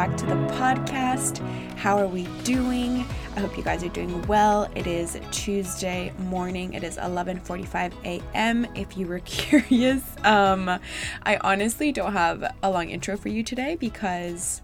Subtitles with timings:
[0.00, 1.46] Back to the podcast.
[1.76, 3.04] How are we doing?
[3.36, 4.66] I hope you guys are doing well.
[4.74, 6.72] It is Tuesday morning.
[6.72, 8.66] It is 11:45 a.m.
[8.74, 10.70] If you were curious, um,
[11.24, 14.62] I honestly don't have a long intro for you today because,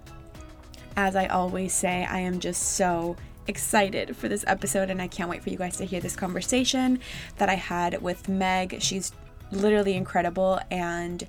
[0.96, 3.14] as I always say, I am just so
[3.46, 6.98] excited for this episode and I can't wait for you guys to hear this conversation
[7.36, 8.80] that I had with Meg.
[8.80, 9.12] She's
[9.52, 11.28] literally incredible and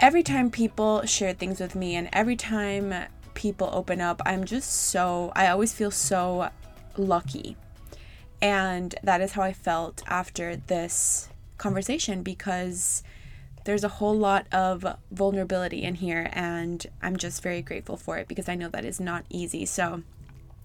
[0.00, 2.94] every time people share things with me and every time
[3.34, 6.48] people open up, I'm just so, I always feel so
[6.96, 7.56] lucky.
[8.40, 13.02] And that is how I felt after this conversation because
[13.66, 18.26] there's a whole lot of vulnerability in here and I'm just very grateful for it
[18.26, 19.66] because I know that is not easy.
[19.66, 20.02] So,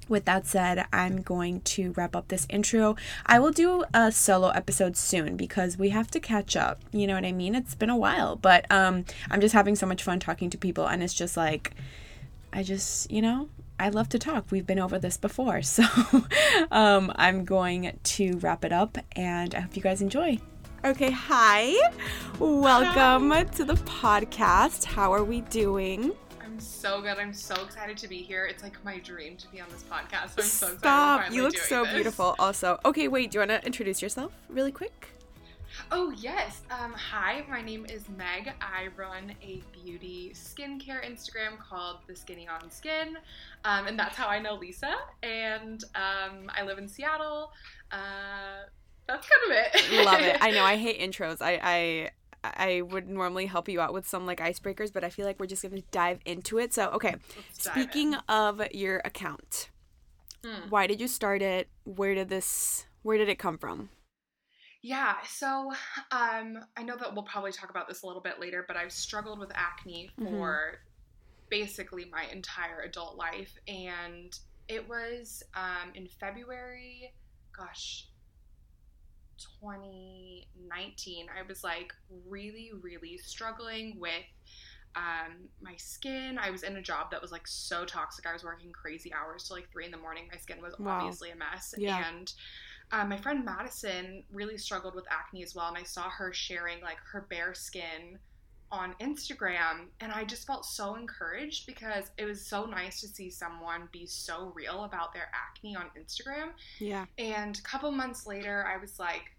[0.07, 2.95] with that said, I'm going to wrap up this intro.
[3.25, 6.81] I will do a solo episode soon because we have to catch up.
[6.91, 7.55] You know what I mean?
[7.55, 10.87] It's been a while, but um I'm just having so much fun talking to people
[10.87, 11.73] and it's just like
[12.53, 14.45] I just, you know, I love to talk.
[14.49, 15.61] We've been over this before.
[15.63, 15.83] So,
[16.71, 20.39] um I'm going to wrap it up and I hope you guys enjoy.
[20.83, 21.73] Okay, hi.
[22.37, 24.85] Welcome to the podcast.
[24.85, 26.13] How are we doing?
[26.65, 27.17] So good.
[27.17, 28.45] I'm so excited to be here.
[28.45, 30.33] It's like my dream to be on this podcast.
[30.37, 30.79] I'm so excited.
[30.79, 31.31] Stop.
[31.31, 31.93] You look so this.
[31.93, 32.79] beautiful also.
[32.83, 35.09] Okay, wait, do you want to introduce yourself really quick?
[35.91, 36.61] Oh yes.
[36.71, 38.51] Um, hi, my name is Meg.
[38.61, 43.17] I run a beauty skincare Instagram called The Skinny on Skin,
[43.63, 44.95] um, and that's how I know Lisa.
[45.21, 47.51] And um, I live in Seattle.
[47.91, 48.67] Uh,
[49.07, 50.05] that's kind of it.
[50.05, 50.37] Love it.
[50.41, 51.41] I know I hate intros.
[51.41, 52.09] I I
[52.55, 55.45] I would normally help you out with some like icebreakers, but I feel like we're
[55.47, 56.73] just gonna dive into it.
[56.73, 57.15] So okay.
[57.35, 59.69] Let's Speaking of your account,
[60.43, 60.69] Hmm.
[60.69, 61.69] why did you start it?
[61.83, 63.89] Where did this where did it come from?
[64.81, 65.71] Yeah, so
[66.11, 68.91] um, I know that we'll probably talk about this a little bit later, but I've
[68.91, 70.29] struggled with acne Mhm.
[70.29, 70.79] for
[71.49, 73.57] basically my entire adult life.
[73.67, 77.13] And it was um, in February,
[77.57, 78.07] gosh,
[79.37, 81.27] 2019.
[81.29, 81.93] I was like
[82.27, 84.11] really, really struggling with
[84.95, 86.37] um, my skin.
[86.41, 88.25] I was in a job that was like so toxic.
[88.25, 90.27] I was working crazy hours till like three in the morning.
[90.31, 90.99] My skin was Wow.
[90.99, 91.73] obviously a mess.
[91.77, 92.03] Yeah.
[92.15, 92.31] And
[92.91, 96.81] um, my friend Madison really struggled with acne as well, and I saw her sharing
[96.81, 98.19] like her bare skin
[98.71, 103.29] on Instagram, and I just felt so encouraged because it was so nice to see
[103.29, 106.49] someone be so real about their acne on Instagram.
[106.79, 107.05] Yeah.
[107.17, 109.34] And a couple months later, I was like,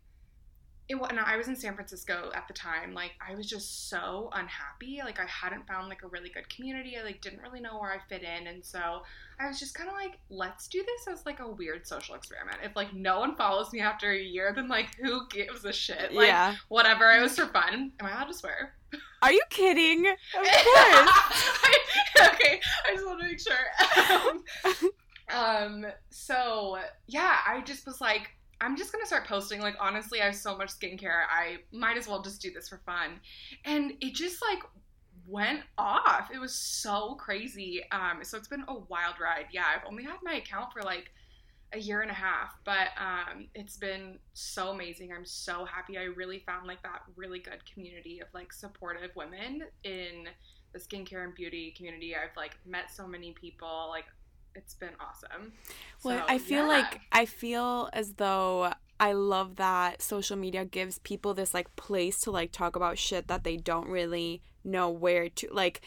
[0.88, 2.94] it, and I was in San Francisco at the time.
[2.94, 5.00] Like, I was just so unhappy.
[5.04, 6.96] Like, I hadn't found like a really good community.
[6.96, 9.02] I like didn't really know where I fit in, and so
[9.40, 12.58] I was just kind of like, let's do this as like a weird social experiment.
[12.62, 16.12] If like no one follows me after a year, then like who gives a shit?
[16.12, 16.54] Like, yeah.
[16.68, 17.10] whatever.
[17.12, 17.92] It was for fun.
[18.00, 18.74] Am I allowed to swear?
[19.22, 20.06] Are you kidding?
[20.06, 21.10] Of course.
[22.28, 24.90] okay, I just want to make sure.
[25.28, 29.60] Um, so yeah, I just was like, I'm just gonna start posting.
[29.60, 31.24] Like, honestly, I have so much skincare.
[31.30, 33.20] I might as well just do this for fun.
[33.64, 34.62] And it just like
[35.26, 36.30] went off.
[36.32, 37.82] It was so crazy.
[37.90, 39.46] Um, so it's been a wild ride.
[39.52, 41.10] Yeah, I've only had my account for like
[41.72, 45.12] a year and a half, but um, it's been so amazing.
[45.12, 45.98] I'm so happy.
[45.98, 50.28] I really found like that really good community of like supportive women in
[50.72, 52.14] the skincare and beauty community.
[52.14, 53.86] I've like met so many people.
[53.90, 54.04] Like,
[54.56, 55.52] it's been awesome.
[56.02, 56.68] Well, So, I feel yeah.
[56.68, 62.20] like I feel as though I love that social media gives people this like place
[62.20, 65.80] to like talk about shit that they don't really know where to like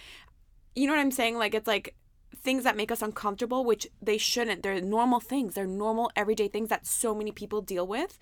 [0.75, 1.37] you know what I'm saying?
[1.37, 1.95] Like it's like
[2.35, 4.63] things that make us uncomfortable, which they shouldn't.
[4.63, 5.55] They're normal things.
[5.55, 8.17] They're normal everyday things that so many people deal with.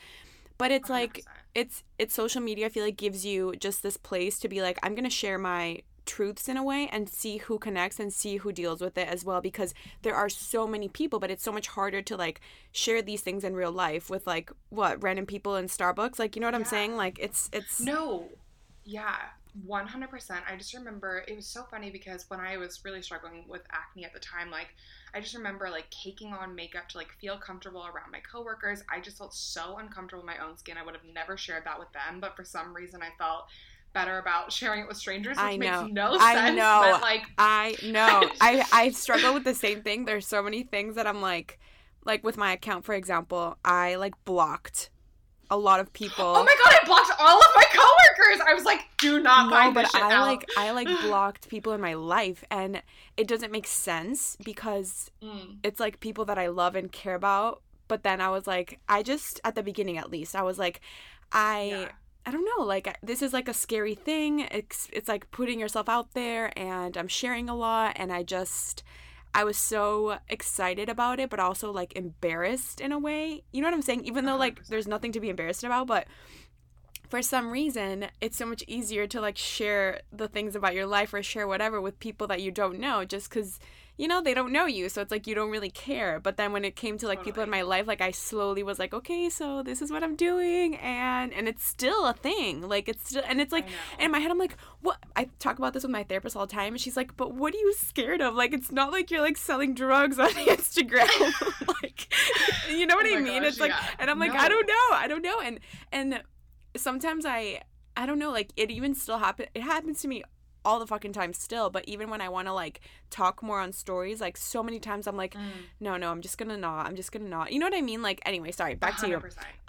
[0.57, 1.23] But it's like 100%.
[1.55, 4.79] it's it's social media I feel like gives you just this place to be like
[4.81, 8.37] I'm going to share my truths in a way and see who connects and see
[8.37, 11.51] who deals with it as well because there are so many people but it's so
[11.51, 15.55] much harder to like share these things in real life with like what random people
[15.55, 18.29] in Starbucks like you know what I'm saying like it's it's No.
[18.85, 19.17] Yeah.
[19.67, 20.39] 100%.
[20.47, 24.05] I just remember it was so funny because when I was really struggling with acne
[24.05, 24.67] at the time, like
[25.13, 28.83] I just remember like caking on makeup to like feel comfortable around my coworkers.
[28.89, 30.77] I just felt so uncomfortable in my own skin.
[30.77, 33.47] I would have never shared that with them, but for some reason I felt
[33.97, 35.81] better about sharing it with strangers, which I know.
[35.83, 36.23] makes no sense.
[36.23, 36.89] I know.
[36.91, 38.29] But like I know.
[38.41, 40.05] I I struggle with the same thing.
[40.05, 41.59] There's so many things that I'm like
[42.05, 44.89] like with my account for example, I like blocked
[45.49, 46.25] a lot of people.
[46.25, 48.45] Oh my god, I blocked all of my coworkers.
[48.49, 50.27] I was like, do not no, but I out.
[50.27, 52.81] like I like blocked people in my life and
[53.15, 55.57] it doesn't make sense because Mm.
[55.63, 57.61] it's like people that I love and care about.
[57.87, 60.81] But then I was like, I just at the beginning at least, I was like,
[61.31, 61.91] I Yeah.
[62.27, 64.41] I don't know, like this is like a scary thing.
[64.51, 68.83] It's it's like putting yourself out there and I'm sharing a lot and I just
[69.33, 73.43] I was so excited about it but also like embarrassed in a way.
[73.53, 74.03] You know what I'm saying?
[74.03, 76.05] Even though like there's nothing to be embarrassed about, but
[77.07, 81.13] for some reason it's so much easier to like share the things about your life
[81.13, 83.57] or share whatever with people that you don't know just cuz
[83.97, 86.19] you know they don't know you so it's like you don't really care.
[86.19, 88.77] But then when it came to like people in my life like I slowly was
[88.79, 92.61] like okay so this is what I'm doing and and it's still a thing.
[92.67, 93.65] Like it's still and it's like
[93.97, 94.97] and in my head I'm like what?
[95.15, 97.53] I talk about this with my therapist all the time and she's like but what
[97.53, 98.35] are you scared of?
[98.35, 101.09] Like it's not like you're like selling drugs on Instagram.
[101.83, 102.13] Like
[102.69, 103.41] you know what Oh I mean?
[103.41, 103.89] gosh, it's like yeah.
[103.99, 105.59] and I'm like I don't know I don't know and
[105.91, 106.21] and
[106.75, 107.61] sometimes I
[107.95, 110.23] I don't know like it even still happen it happens to me
[110.67, 113.71] all the fucking time still but even when I want to like talk more on
[113.71, 115.63] stories like so many times I'm like Mm.
[115.79, 118.01] no no I'm just gonna not I'm just gonna not you know what I mean
[118.01, 119.17] like anyway sorry back to you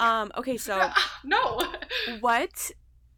[0.00, 0.90] um okay so
[1.24, 1.42] no.
[2.20, 2.70] what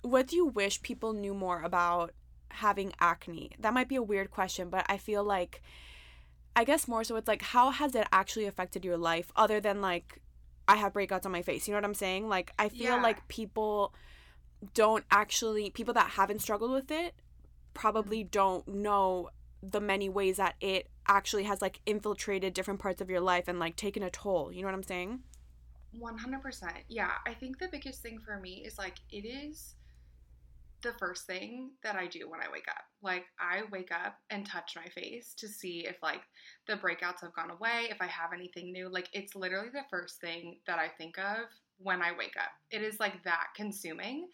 [0.03, 2.13] what do you wish people knew more about
[2.51, 5.63] having acne that might be a weird question but I feel like
[6.57, 9.81] I guess more so it's like how has it actually affected your life other than
[9.81, 10.21] like
[10.69, 11.67] I have breakouts on my face.
[11.67, 12.29] You know what I'm saying?
[12.29, 13.03] Like I feel Yeah.
[13.03, 13.93] like people
[14.75, 17.15] don't actually people that haven't struggled with it
[17.75, 19.31] probably don't know
[19.63, 23.59] the many ways that it actually has like infiltrated different parts of your life and
[23.59, 24.53] like taken a toll.
[24.53, 25.21] You know what I'm saying?
[25.99, 26.73] 100%.
[26.89, 29.75] Yeah, I think the biggest thing for me is like it is
[30.83, 32.85] the first thing that I do when I wake up.
[33.03, 36.23] Like I wake up and touch my face to see if like
[36.67, 38.89] the breakouts have gone away, if I have anything new.
[38.89, 42.51] Like it's literally the first thing that I think of when I wake up.
[42.71, 44.29] It is like that consuming.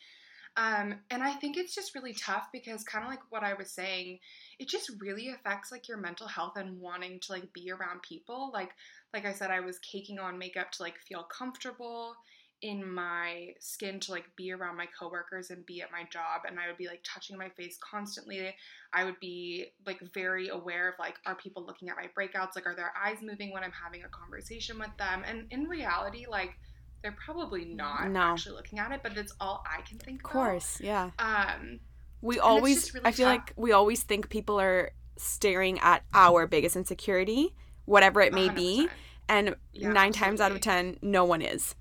[0.56, 3.70] Um, and I think it's just really tough because kind of like what I was
[3.70, 4.19] saying,
[4.58, 8.50] it just really affects like your mental health and wanting to like be around people.
[8.55, 8.70] Like
[9.12, 12.17] like I said, I was caking on makeup to like feel comfortable
[12.62, 16.59] in my skin to like be around my coworkers and be at my job and
[16.59, 18.55] I would be like touching my face constantly.
[18.94, 22.56] I would be like very aware of like are people looking at my breakouts?
[22.56, 25.23] Like are their eyes moving when I'm having a conversation with them?
[25.26, 26.55] And in reality, like
[27.03, 28.21] they're probably not No.
[28.21, 30.33] actually looking at it, but that's all I can think Of about.
[30.33, 31.11] course, yeah.
[31.19, 31.81] Um
[32.21, 33.37] We always really I feel tough.
[33.47, 37.55] like we always think people are staring at our biggest insecurity,
[37.85, 38.91] whatever it may be, 100%.
[39.29, 41.75] and Yeah, 9 times out of 10 no one is.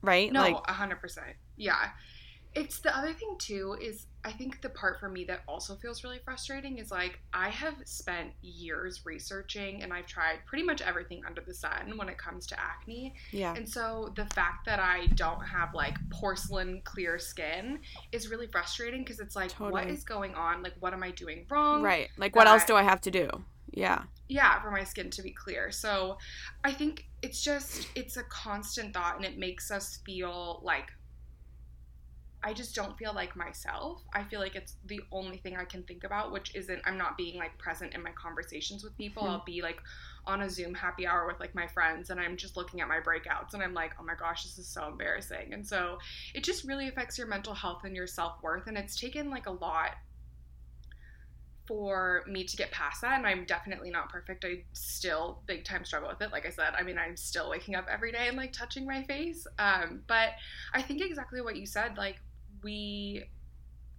[0.00, 0.32] Right?
[0.32, 1.36] No, like a hundred percent.
[1.56, 1.90] Yeah.
[2.54, 6.04] It's the other thing too is I think the part for me that also feels
[6.04, 11.22] really frustrating is like I have spent years researching and I've tried pretty much everything
[11.26, 13.14] under the sun when it comes to acne.
[13.32, 13.54] yeah.
[13.54, 17.78] And so the fact that I don't have like porcelain clear skin
[18.12, 19.94] is really frustrating because it's like what Totally.
[19.94, 20.62] is going on?
[20.62, 21.82] Like what am I doing wrong?
[21.82, 22.08] Right.
[22.18, 23.30] Like what else that- do I have to do?
[23.72, 24.02] Yeah.
[24.28, 26.16] yeah for my skin to be clear so
[26.64, 30.86] i think it's just it's a constant thought and it makes us feel like
[32.42, 34.00] i just don't feel like myself.
[34.14, 37.16] I feel like it's the only thing i can think about which isn't i'm not
[37.16, 39.24] being like present in my conversations with people.
[39.24, 39.28] Mhm.
[39.30, 39.80] i'll be like
[40.26, 43.00] on a zoom happy hour with like my friends and i'm just looking at my
[43.00, 45.52] breakouts and i'm like oh my gosh this is so embarrassing.
[45.52, 45.98] And so
[46.34, 49.52] it just really affects your mental health and your self-worth and it's taken like a
[49.52, 49.92] lot
[51.66, 54.42] for me to get past that and i'm definitely not perfect.
[54.44, 56.32] I still big time struggle with it.
[56.32, 59.02] Like i said i mean i'm still waking up every day and like touching my
[59.02, 59.46] face.
[59.58, 60.30] Um, but
[60.72, 62.16] i think exactly what you said like
[62.62, 63.24] we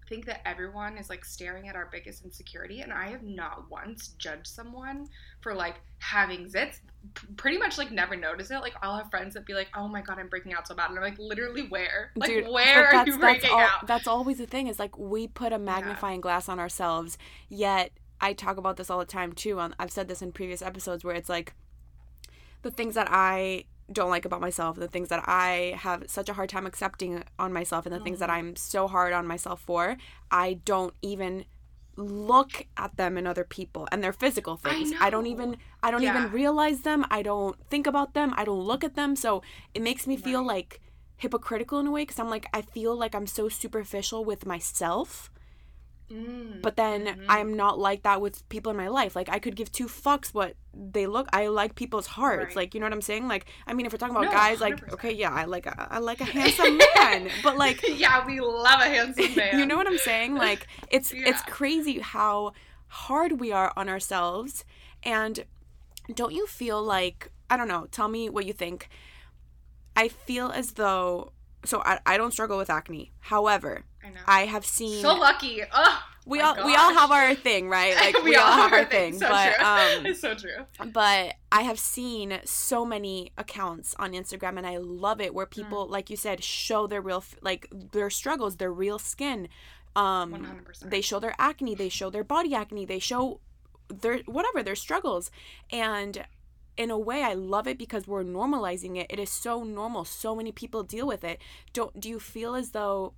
[0.07, 4.09] think that everyone is like staring at our biggest insecurity and i have not once
[4.17, 5.07] judged someone
[5.41, 6.79] for like having zits.
[7.13, 8.59] P- pretty much like never notice it.
[8.59, 10.89] Like i'll have friends that be like oh my god i'm breaking out so bad.
[10.89, 12.11] And i'm like literally where?
[12.15, 13.87] Like Dude, where are you breaking al- out?
[13.87, 18.33] That's always the thing is like we put a magnifying glass on ourselves, yet I
[18.33, 19.59] talk about this all the time too.
[19.59, 21.53] On I've said this in previous episodes where it's like
[22.63, 26.33] the things that I don't like about myself, the things that I have such a
[26.33, 28.33] hard time accepting on myself, and the things that Mhm.
[28.33, 29.97] I'm so hard on myself for,
[30.31, 31.45] I don't even
[31.95, 34.93] look at them in other people and their physical things.
[35.01, 36.17] I, don't even I don't Yeah.
[36.17, 37.05] even realize them.
[37.11, 38.33] I don't think about them.
[38.37, 39.15] I don't look at them.
[39.17, 39.41] So
[39.73, 40.79] it makes me feel like
[41.17, 45.29] hypocritical in a way because I'm like I feel like I'm so superficial with myself
[46.11, 47.25] Mm, but then mhm.
[47.29, 49.15] I'm not like that with people in my life.
[49.15, 51.27] Like I could give two fucks what they look.
[51.31, 52.47] I like people's hearts.
[52.47, 52.55] Right.
[52.55, 53.27] Like you know what I'm saying?
[53.27, 54.93] Like I mean, if we're talking about No, guys, like 100%.
[54.93, 58.79] okay, yeah, I like a, I like a handsome man, but like yeah, we love
[58.81, 59.59] a handsome man.
[59.59, 60.35] you know what I'm saying?
[60.35, 62.53] Like it's it's crazy how
[62.87, 64.65] hard we are on ourselves.
[65.03, 65.45] And
[66.13, 68.89] don't you feel like I don't know, tell me what you think.
[69.95, 71.33] I feel as though
[71.65, 73.11] so I, I don't struggle with acne.
[73.19, 74.19] However, I know.
[74.27, 75.61] I have seen so lucky.
[75.71, 77.95] Oh, we all we all have our thing, right?
[78.03, 79.17] Like we, all have our thing.
[79.17, 79.65] So but true.
[79.65, 80.65] um it's so true.
[80.93, 85.87] but I have seen so many accounts on Instagram and I love it where people
[85.87, 85.91] Mm.
[85.91, 89.47] like you said show their real like their struggles, their real skin.
[89.95, 90.89] Um 100%.
[90.89, 93.39] they show their acne, they show their body acne, they show
[93.87, 95.31] their whatever, their struggles.
[95.71, 96.25] And
[96.77, 99.07] in a way I love it because we're normalizing it.
[99.09, 100.05] It is so normal.
[100.05, 101.39] So many people deal with it.
[101.73, 103.13] Don't do you feel as though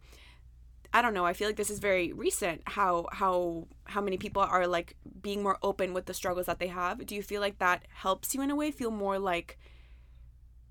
[0.94, 1.26] I don't know.
[1.26, 2.62] I feel like this is very recent.
[2.66, 6.68] How how how many people are like being more open with the struggles that they
[6.68, 7.06] have.
[7.06, 8.72] Do you feel like that helps you in a way?
[8.72, 9.58] Feel more like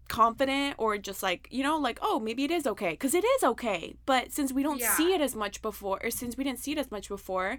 [0.09, 3.45] confident or just like you know like oh maybe it is okay because it is
[3.45, 4.93] okay but since we don't Yeah.
[4.97, 7.59] see it as much before or since we didn't see it as much before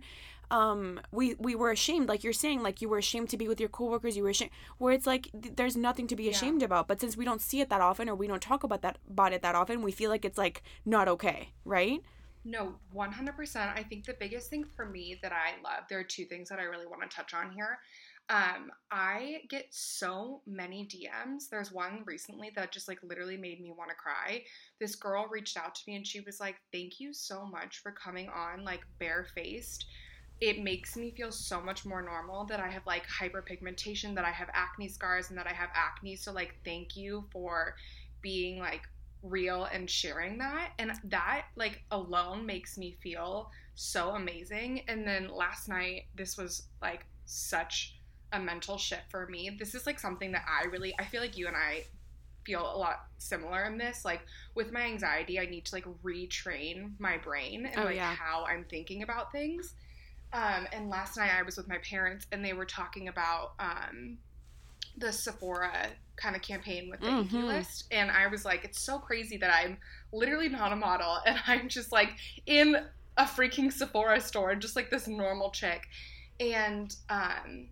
[0.52, 3.62] um we we were ashamed like you're saying like you were ashamed to be with
[3.62, 6.32] your coworkers you were ashamed where it's like th- there's nothing to be Yeah.
[6.32, 8.82] ashamed about but since we don't see it that often or we don't talk about
[8.82, 12.02] that about it that often we feel like it's like not okay right
[12.44, 13.72] No, 100%.
[13.76, 16.60] I think the biggest thing for me that I love, there are two things that
[16.60, 17.80] I really want to touch on here.
[18.30, 21.50] Um, I get so many DMs.
[21.50, 24.44] There's one recently that just like literally made me want to cry.
[24.80, 27.92] This girl reached out to me and she was like, Thank you so much for
[27.92, 29.86] coming on like barefaced.
[30.40, 34.32] It makes me feel so much more normal that I have like hyperpigmentation, that I
[34.32, 36.16] have acne scars, and that I have acne.
[36.16, 37.76] So, like, thank you for
[38.22, 38.82] being like
[39.24, 40.72] real and sharing that.
[40.80, 44.84] And that like alone makes me feel so amazing.
[44.88, 47.98] And then last night this was like such
[48.34, 49.56] a mental shift for me.
[49.60, 51.84] This is like something that i really i feel like you and i
[52.46, 54.04] feel a lot similar in this.
[54.06, 54.22] Like
[54.56, 58.14] with my anxiety i need to like retrain my brain and Oh, like yeah.
[58.16, 59.74] how i'm thinking about things.
[60.34, 64.18] Um and last night i was with my parents and they were talking about um
[64.98, 67.48] the Sephora kind of campaign with the Mhm.
[67.48, 67.86] list.
[67.92, 69.78] And I was like, it's so crazy that I'm
[70.12, 72.10] literally not a model and I'm just like
[72.46, 72.76] in
[73.18, 75.88] a freaking Sephora store, just like this normal chick.
[76.40, 77.70] And um,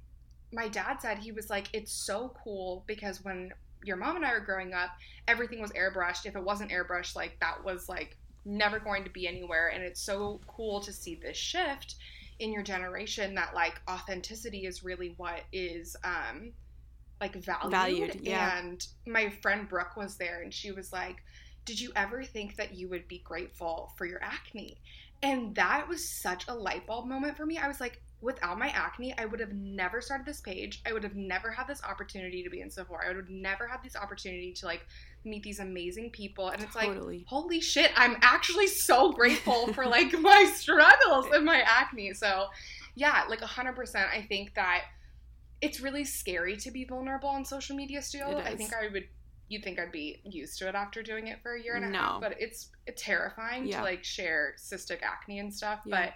[0.51, 4.33] my dad said he was like, it's so cool because when your mom and I
[4.33, 4.89] were growing up,
[5.27, 6.25] everything was airbrushed.
[6.25, 9.69] If it wasn't airbrushed, like that was like never going to be anywhere.
[9.69, 11.95] And it's so cool to see this shift
[12.39, 16.51] in your generation that like authenticity is really what is um
[17.21, 17.71] like valued.
[17.71, 18.57] Valued, yeah.
[18.57, 21.17] And my friend Brooke was there and she was like,
[21.65, 24.77] Did you ever think that you would be grateful for your acne?
[25.21, 27.57] And that was such a light bulb moment for me.
[27.57, 30.81] I was like, without my acne, I would have never started this page.
[30.85, 33.05] I would have never had this opportunity to be in Sephora.
[33.05, 34.85] I would have never had this opportunity to like
[35.23, 36.49] meet these amazing people.
[36.49, 36.89] And it's like,
[37.25, 42.13] holy shit, I'm actually so grateful for like my struggles and my acne.
[42.13, 42.47] So,
[42.95, 43.95] yeah, like 100%.
[43.95, 44.83] I think that
[45.61, 48.37] it's really scary to be vulnerable on social media still.
[48.37, 49.07] I think I would.
[49.49, 51.97] You'd think I'd be used to it after doing it for a year and a
[51.97, 53.77] half, but it's terrifying Yeah.
[53.77, 55.79] to like share cystic acne and stuff.
[55.85, 56.01] Yeah.
[56.05, 56.13] But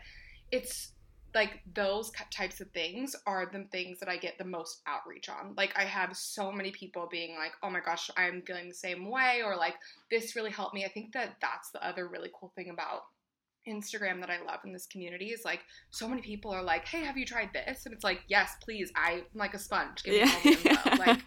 [0.51, 0.91] it's
[1.33, 5.55] like those types of things are the things that I get the most outreach on.
[5.57, 9.09] Like I have so many people being like, "Oh my gosh, I'm feeling the same
[9.09, 9.73] way," or like,
[10.11, 13.05] "This really helped me." I think that that's the other really cool thing about
[13.67, 17.03] Instagram that I love in this community is like so many people are like, "Hey,
[17.03, 20.03] have you tried this?" And it's like, "Yes, please." I'm like a sponge.
[20.03, 20.95] Give me all info.
[21.05, 21.21] Like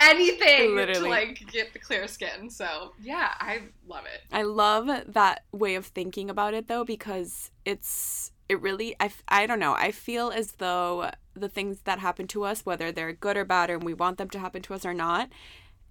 [0.00, 1.00] anything Literally.
[1.02, 2.50] to like get the clear skin.
[2.50, 4.22] So yeah, I love it.
[4.32, 9.46] I love that way of thinking about it though because it's it really I I
[9.46, 13.36] don't know I feel as though the things that happen to us whether they're good
[13.36, 15.30] or bad or we want them to happen to us or not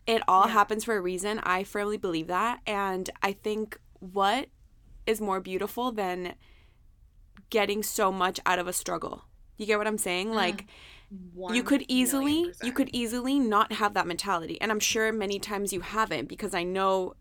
[0.05, 0.53] it all Yeah.
[0.53, 4.49] happens for a reason I firmly believe that and I think what
[5.05, 6.35] is more beautiful than
[7.49, 9.23] getting so much out of a struggle.
[9.57, 10.29] You get what I'm saying?
[10.29, 10.35] Mm.
[10.35, 10.65] like
[11.51, 15.71] you could easily you could easily not have that mentality and i'm sure many times
[15.71, 17.13] you haven't because i know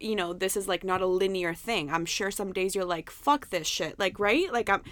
[0.00, 1.90] you know this is like not a linear thing.
[1.90, 4.52] I'm sure some days you're like fuck this shit like right?
[4.52, 4.82] Like i'm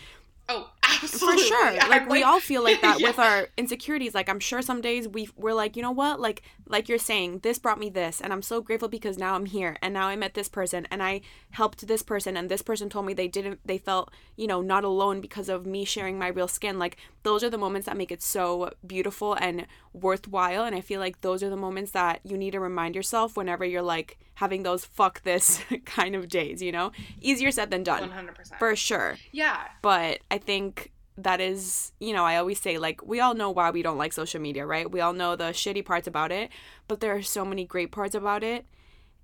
[0.49, 1.43] Oh, absolutely.
[1.43, 1.67] for sure.
[1.81, 4.15] I'm like we all feel like that with our insecurities.
[4.15, 6.21] Like i'm sure some days we we're like you know what?
[6.21, 9.47] Like like you're saying this brought me this and i'm so grateful because now i'm
[9.47, 12.89] here and now i met this person and i helped this person and this person
[12.89, 16.29] told me they didn't they felt you know not alone because of me sharing my
[16.29, 20.75] real skin like those are the moments that make it so beautiful and worthwhile and
[20.75, 23.83] i feel like those are the moments that you need to remind yourself whenever you're
[23.83, 26.91] like having those fuck this kind of days, you know?
[27.21, 28.09] Easier said than done.
[28.09, 28.59] 100%.
[28.59, 29.17] For sure.
[29.33, 29.67] yeah.
[29.83, 33.71] But I think that is, you know, I always say, like, we all know why
[33.71, 34.91] we don't like social media, right?
[34.91, 36.51] We all know the shitty parts about it,
[36.89, 38.67] but there are so many great parts about it.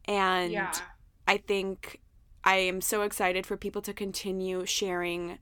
[0.07, 0.73] And Yeah.
[1.27, 2.01] I think
[2.45, 5.39] I am so excited for people to continue sharing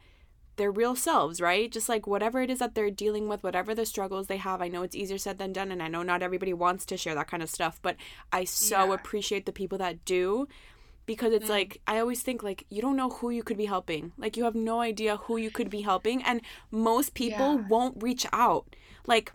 [0.57, 1.71] their real selves, right?
[1.73, 4.63] Just like whatever it is that they're dealing with, whatever the struggles they have.
[4.63, 7.15] I know it's easier said than done, and I know not everybody wants to share
[7.17, 7.97] that kind of stuff, but
[8.33, 8.95] I so Yeah.
[8.95, 10.47] appreciate the people that do
[11.07, 11.57] because it's Mm.
[11.59, 14.13] like I always think like you don't know who you could be helping.
[14.17, 17.67] Like you have no idea who you could be helping and most people Yeah.
[17.69, 18.65] won't reach out.
[19.07, 19.33] Like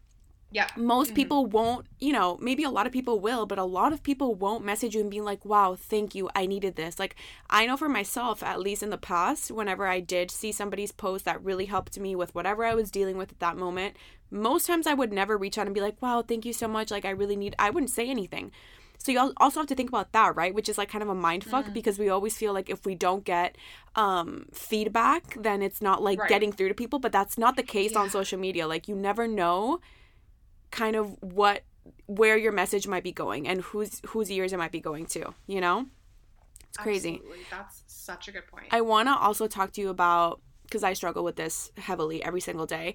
[0.52, 0.68] Yeah.
[0.76, 1.16] most Mhm.
[1.16, 4.34] people won't, you know, maybe a lot of people will, but a lot of people
[4.34, 6.28] won't message you and be like, wow, thank you.
[6.36, 6.98] I needed this.
[6.98, 7.16] Like,
[7.52, 11.24] I know for myself, at least in the past, whenever I did see somebody's post
[11.26, 13.96] that really helped me with whatever I was dealing with at that moment,
[14.32, 16.90] most times I would never reach out and be like, wow, thank you so much.
[16.90, 18.52] Like, I really need, I wouldn't say anything.
[19.02, 20.54] So you also have to think about that, right?
[20.54, 21.74] Which is like kind of a mind fuck Mm.
[21.74, 23.58] because we always feel like if we don't get
[23.96, 26.30] um, feedback, then it's not like Right.
[26.30, 27.00] getting through to people.
[27.00, 28.68] But that's not the case on social media.
[28.68, 29.80] Like you never know
[30.72, 31.64] kind of what
[32.06, 35.34] where your message might be going and whose whose ears it might be going to
[35.48, 35.88] you know
[36.68, 37.40] it's crazy Absolutely.
[37.50, 38.68] That's such a good point.
[38.72, 42.42] i want to also talk to you about because i struggle with this heavily every
[42.42, 42.94] single day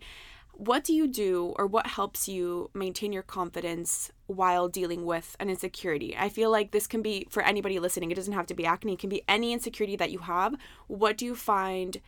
[0.57, 5.51] what do you do or what helps you maintain your confidence while dealing with an
[5.51, 6.17] insecurity?
[6.17, 8.11] I feel like this can be for anybody listening.
[8.11, 8.95] It doesn't have to be acne.
[8.95, 10.55] It can be any insecurity that you have.
[10.87, 12.01] What do you find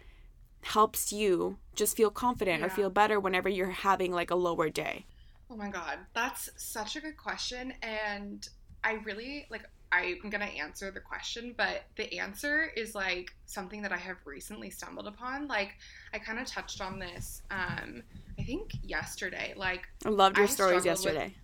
[0.63, 5.07] helps you just feel confident or feel better whenever you're having like a lower day?
[5.51, 8.49] Oh my god, that's such a good question and
[8.83, 13.83] I really like I'm going to answer the question, but the answer is like something
[13.83, 15.47] that I have recently stumbled upon.
[15.47, 15.75] Like
[16.13, 18.03] I kind of touched on this um
[18.47, 19.53] think yesterday.
[19.57, 21.35] Like I loved your I stories struggled with- yesterday.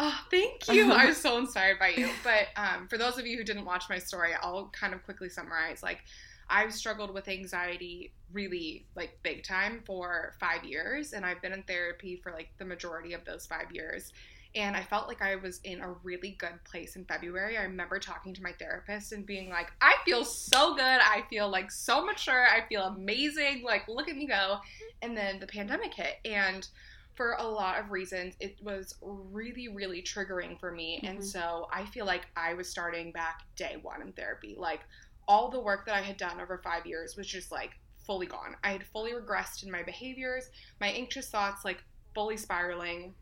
[0.00, 0.92] Oh, thank you.
[0.92, 2.08] I was so inspired by you.
[2.22, 5.28] But um, for those of you who didn't watch my story, I'll kind of quickly
[5.28, 5.82] summarize.
[5.82, 6.04] Like,
[6.48, 11.64] I've struggled with anxiety really, like, big time for five years, and I've been in
[11.64, 14.12] therapy for like the majority of those five years.
[14.54, 17.56] And I felt like I was in a really good place in February.
[17.58, 20.82] I remember talking to my therapist and being like, I feel so good.
[20.82, 22.46] I feel like so mature.
[22.46, 23.62] I feel amazing.
[23.62, 24.58] Like, look at me go.
[25.02, 26.16] And then the pandemic hit.
[26.24, 26.66] And
[27.14, 31.00] for a lot of reasons, it was really, really triggering for me.
[31.02, 31.10] Mhm.
[31.10, 34.54] And so I feel like I was starting back day one in therapy.
[34.56, 34.80] Like
[35.26, 37.72] all the work that I had done over five years was just like
[38.06, 38.56] fully gone.
[38.64, 41.82] I had fully regressed in my behaviors, my anxious thoughts, like
[42.14, 43.14] fully spiraling.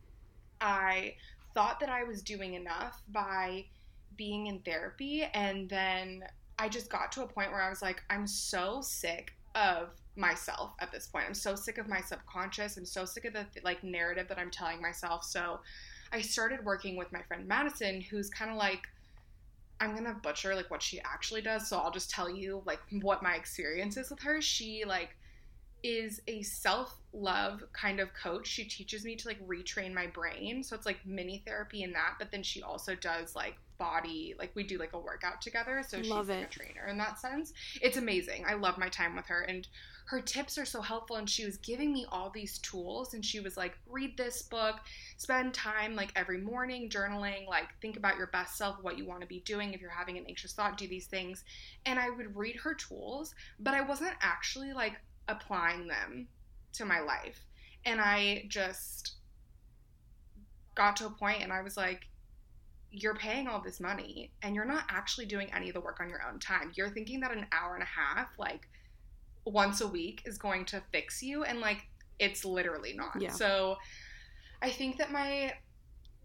[0.61, 1.15] I
[1.55, 3.65] thought that I was doing enough by
[4.17, 5.25] being in therapy.
[5.35, 6.25] And then
[6.59, 10.73] I just got to a point where I was like, I'm so sick of myself
[10.81, 11.25] at this point.
[11.27, 12.77] I'm so sick of my subconscious.
[12.77, 15.25] I'm so sick of the like narrative that I'm telling myself.
[15.25, 15.61] So
[16.13, 18.87] I started working with my friend Madison, who's kind of like,
[19.81, 21.69] I'm gonna butcher like what she actually does.
[21.69, 24.41] So I'll just tell you like what my experience is with her.
[24.41, 25.17] She like
[25.87, 28.49] is a self love kind of coach.
[28.49, 30.65] She teaches me to like retrain my brain.
[30.65, 34.51] So it's like mini therapy in that, but then she also does like body, like
[34.57, 35.85] we do like a workout together.
[35.87, 37.53] So she's Love like a trainer in that sense.
[37.81, 38.45] It's amazing.
[38.49, 39.67] I love my time with her and
[40.07, 43.41] her tips are so helpful and she was giving me all these tools and she
[43.41, 44.77] was like read this book
[45.17, 49.21] spend time like every morning journaling like think about your best self what you want
[49.21, 51.45] to be doing if you're having an anxious thought do these things
[51.87, 54.95] and i would read her tools but i wasn't actually like
[55.29, 56.29] applying them
[56.75, 57.41] to my life.
[57.85, 59.15] And i just
[60.75, 62.07] got to a point and i was like
[62.91, 66.09] you're paying all this money and you're not actually doing any of the work on
[66.09, 66.73] your own time.
[66.75, 68.69] You're thinking that an hour and a half like
[69.45, 71.45] once a week is going to fix you.
[71.45, 71.87] And like
[72.19, 73.21] it's literally not.
[73.21, 73.31] Yeah.
[73.31, 73.77] so
[74.63, 75.53] i think that my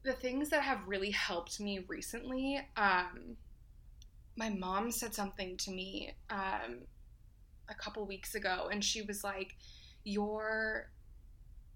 [0.03, 3.35] the things that have really helped me recently um
[4.37, 6.79] my mom said something to me um
[7.71, 9.55] a couple weeks ago and she was like
[10.03, 10.89] your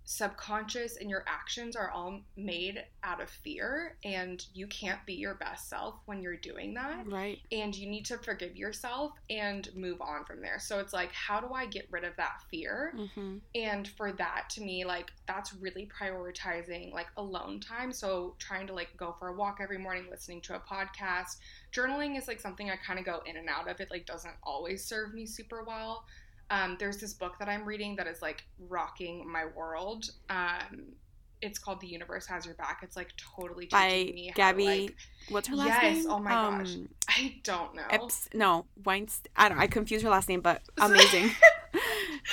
[0.06, 5.34] subconscious and your actions are all made out of fear and you can't be your
[5.34, 7.40] best self when you're doing that Right.
[7.52, 10.60] and you need to forgive yourself and move on from there.
[10.60, 12.94] So it's like, how do I get rid of that fear?
[12.96, 13.38] Mm-hmm.
[13.56, 17.92] And for that, to me, like, that's really prioritizing like alone time.
[17.92, 21.38] So trying to like go for a walk every morning, listening to a podcast.
[21.74, 23.80] Journaling is like something I kind of go in and out of.
[23.80, 26.06] It like doesn't always serve me super well.
[26.50, 30.06] Um, there's this book that I'm reading that is like rocking my world.
[30.30, 30.94] Um,
[31.42, 32.80] it's called The Universe Has Your Back.
[32.84, 34.66] It's like totally By teaching me how to, Gabby.
[34.88, 34.96] like,
[35.30, 36.12] What's her last Yes, name?
[36.12, 36.76] oh my gosh.
[36.76, 37.82] Um, I don't know.
[37.90, 39.32] Eps- no, Weinstein.
[39.36, 39.58] I don't.
[39.60, 41.32] I confuse her last name, but amazing.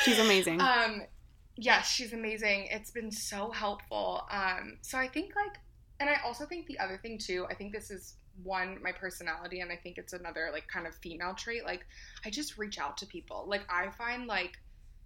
[0.04, 0.60] She's amazing.
[0.60, 1.02] Um,
[1.56, 2.68] yes, she's amazing.
[2.70, 4.24] It's been so helpful.
[4.30, 5.56] Um, so I think like
[6.00, 9.60] And I also think the other thing too, I think this is one my personality
[9.60, 11.64] and I think it's another like kind of female trait.
[11.64, 11.86] Like
[12.24, 13.44] I just reach out to people.
[13.46, 14.58] Like I find like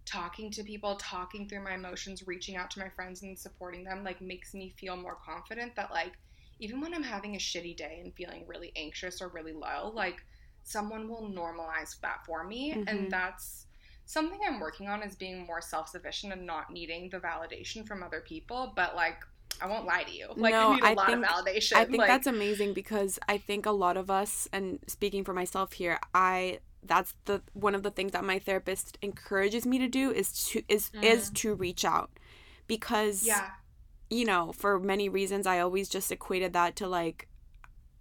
[0.04, 4.04] talking to people, talking through my emotions, reaching out to my friends and supporting them
[4.04, 6.12] like makes me feel more confident that like
[6.60, 10.22] even when I'm having a shitty day and feeling really anxious or really low, like
[10.62, 12.84] someone will normalize that for me Mhm.
[12.88, 13.66] and that's
[14.06, 18.20] something I'm working on is being more self-sufficient and not needing the validation from other
[18.20, 19.18] people, but like
[19.60, 20.28] I won't lie to you.
[20.36, 21.76] Like No, I need a I lot think- of validation.
[21.76, 25.32] I think like, that's amazing because I think a lot of us, and speaking for
[25.32, 29.88] myself here, I that's the one of the things that my therapist encourages me to
[29.88, 31.34] do is to is is mm.
[31.34, 32.10] to reach out
[32.66, 33.50] because yeah.
[34.08, 37.28] you know for many reasons I always just equated that to like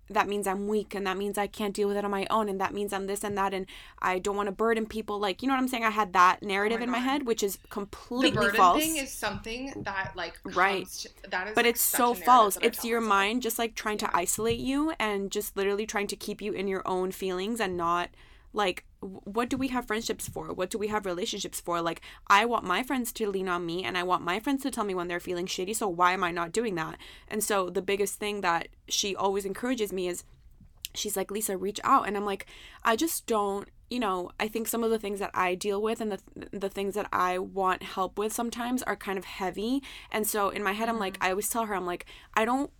[0.09, 2.47] that means I'm weak and that means I can't deal with it on my own
[2.49, 3.65] and that means I'm this and that and
[3.99, 6.43] I don't want to burden people like you know what I'm saying I had that
[6.43, 7.09] narrative in my Oh God.
[7.09, 10.87] head which is The completely burden false thing is something that like Right.
[10.87, 13.09] to- that is but like, it's so false it's your myself.
[13.09, 16.67] mind just like trying to isolate you and just literally trying to keep you in
[16.67, 18.09] your own feelings and not
[18.55, 20.47] like what do we have friendships for?
[20.47, 21.81] What do we have relationships for?
[21.81, 24.71] Like i want my friends to lean on me and i want my friends to
[24.71, 26.97] tell me when they're feeling shitty so why am i not doing that?
[27.27, 30.23] And so the biggest thing that she always encourages me is
[30.93, 32.07] she's like lisa reach out.
[32.07, 32.45] And i'm like
[32.83, 36.01] i just don't you know i think some of the things that i deal with
[36.01, 36.19] and the
[36.51, 39.83] the things that i want help with sometimes are kind of heavy.
[40.11, 41.27] And so in my head i'm like mm-hmm.
[41.27, 42.71] i always tell her i'm like i don't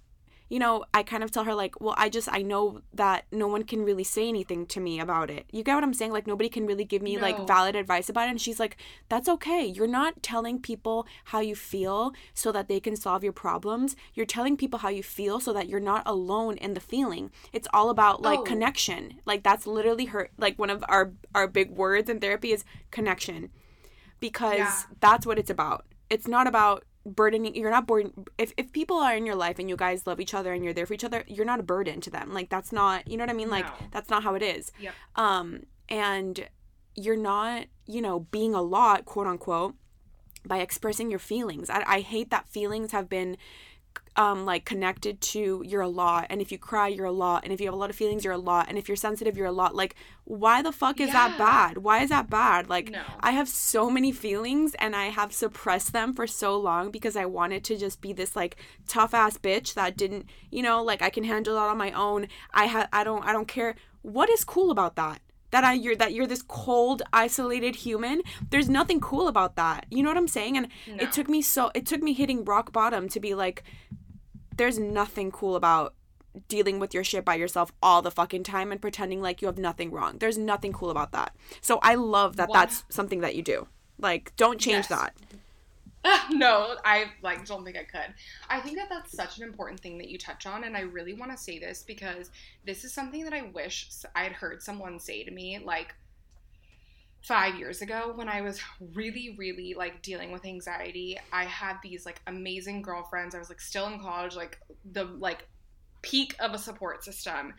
[0.47, 3.47] you know i kind of tell her like well i just i know that no
[3.47, 5.45] one can really say anything to me about it.
[5.51, 6.11] You get what i'm saying?
[6.11, 7.21] Like nobody can really give me No.
[7.23, 8.77] like valid advice about it and she's like
[9.09, 9.65] that's okay.
[9.65, 13.95] You're not telling people how you feel so that they can solve your problems.
[14.13, 17.31] You're telling people how you feel so that you're not alone in the feeling.
[17.51, 18.43] It's all about like Oh.
[18.43, 19.19] connection.
[19.25, 23.49] Like that's literally her like one of our our big words in therapy is connection
[24.19, 24.81] because Yeah.
[24.99, 25.85] that's what it's about.
[26.09, 29.69] It's not about burdening you're not burden if, if people are in your life and
[29.69, 32.01] you guys love each other and you're there for each other you're not a burden
[32.01, 33.87] to them like that's not you know what i mean like No.
[33.91, 34.93] that's not how it is Yep.
[35.15, 36.47] um and
[36.95, 39.75] you're not you know being a lot quote unquote
[40.43, 43.37] by expressing your feelings i, I hate that feelings have been
[44.17, 47.51] um like connected to you're a lot and if you cry you're a lot and
[47.51, 49.45] if you have a lot of feelings you're a lot and if you're sensitive you're
[49.47, 51.77] a lot like why the fuck is that bad?
[51.79, 52.67] Why is that bad?
[52.69, 53.03] Like No.
[53.19, 57.25] i have so many feelings and i have suppressed them for so long because i
[57.25, 58.55] wanted to just be this like
[58.87, 62.27] tough ass bitch that didn't you know like i can handle that on my own.
[62.53, 63.75] I have i don't i don't care.
[64.01, 65.19] What is cool about that?
[65.51, 68.21] That I you're that you're this cold isolated human?
[68.49, 69.85] There's nothing cool about that.
[69.89, 70.57] You know what I'm saying?
[70.57, 71.03] And No.
[71.03, 73.63] it took me so it took me hitting rock bottom to be like
[74.57, 75.93] there's nothing cool about
[76.49, 79.57] dealing with your shit by yourself all the fucking time and pretending like you have
[79.57, 80.17] nothing wrong.
[80.17, 81.33] There's nothing cool about that.
[81.61, 83.67] So I love that that's something that you do.
[83.99, 84.89] Like don't change Yes.
[84.89, 85.13] that.
[86.29, 88.13] No, I like don't think I could.
[88.47, 91.13] I think that that's such an important thing that you touch on, and I really
[91.13, 92.29] want to say this because
[92.63, 95.95] this is something that I wish s- I had heard someone say to me like
[97.27, 98.61] five years ago when I was
[98.93, 101.17] really, really like dealing with anxiety.
[101.33, 103.33] I had these like amazing girlfriends.
[103.33, 104.59] I was like still in college, like
[104.91, 105.47] the like
[106.01, 107.53] peak of a support system.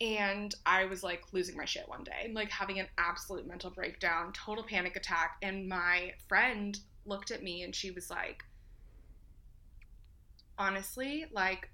[0.00, 4.32] And I was like losing my shit one day, like having an absolute mental breakdown,
[4.32, 5.36] total panic attack.
[5.42, 8.42] And my friend looked at me and she was like,
[10.58, 11.68] honestly, like,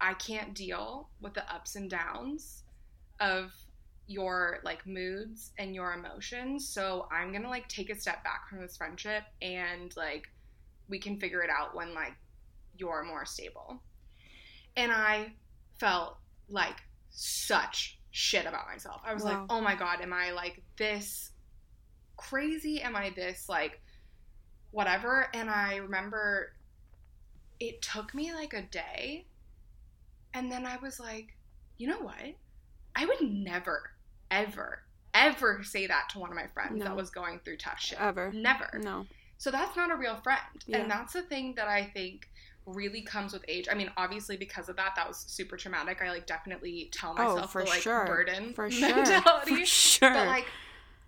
[0.00, 2.62] I can't deal with the ups and downs
[3.20, 3.52] of
[4.12, 6.68] your like moods and your emotions.
[6.68, 10.28] So I'm gonna like take a step back from this friendship and like
[10.88, 12.14] we can figure it out when like
[12.76, 13.82] you're more stable.
[14.76, 15.32] And I
[15.78, 16.76] felt like
[17.10, 19.00] such shit about myself.
[19.04, 19.30] I was Wow.
[19.30, 21.30] like, oh my god, am I like this
[22.16, 22.80] crazy?
[22.82, 23.80] Am I this like
[24.70, 25.28] whatever?
[25.34, 26.52] And I remember
[27.60, 29.26] it took me like a day.
[30.34, 31.36] And then I was like,
[31.78, 32.34] you know what?
[32.94, 33.91] I would never,
[34.32, 34.82] ever,
[35.14, 36.86] ever say that to one of my friends No.
[36.86, 38.00] that was going through tough shit.
[38.00, 38.80] ever Never.
[38.82, 39.06] no
[39.38, 40.40] So that's not a real friend.
[40.66, 40.78] Yeah.
[40.78, 42.28] And that's the thing that I think
[42.64, 43.66] really comes with age.
[43.70, 46.00] I mean, obviously because of that, that was super traumatic.
[46.00, 49.56] I like definitely tell myself oh for the like sure burden for sure mentality.
[49.60, 50.46] for sure But like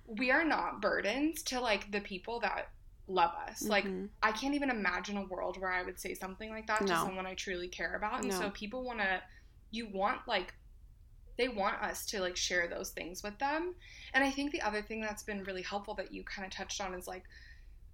[0.07, 2.69] we are not burdens to like the people that
[3.07, 3.63] love us.
[3.63, 4.09] Like Mhm.
[4.23, 7.27] I can't even imagine a world where I would say something like that to someone
[7.27, 8.21] I truly care about.
[8.21, 8.41] And No.
[8.41, 9.23] so people want to,
[9.71, 10.53] you want like,
[11.37, 13.75] they want us to like share those things with them.
[14.13, 16.81] And I think the other thing that's been really helpful that you kind of touched
[16.81, 17.25] on is like,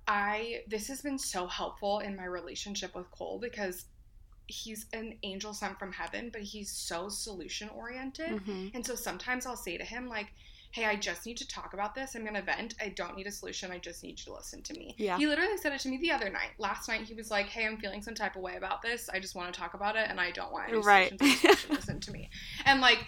[0.06, 3.86] I, this has been so helpful in my relationship with Cole because
[4.46, 8.30] he's an angel sent from heaven, but he's so solution oriented.
[8.30, 8.74] Mhm.
[8.74, 10.32] And so sometimes I'll say to him, like,
[10.72, 12.14] hey, I just need to talk about this.
[12.14, 12.74] I'm gonna vent.
[12.80, 13.72] I don't need a solution.
[13.72, 14.94] I just need you to listen to me.
[14.98, 15.16] Yeah.
[15.18, 16.50] He literally said it to me the other night.
[16.58, 19.08] Last night he was like, hey, I'm feeling some type of way about this.
[19.08, 21.08] I just want to talk about it, and I don't want any Right.
[21.18, 21.20] solutions.
[21.22, 22.30] I just want you to listen to me.
[22.66, 22.98] And like,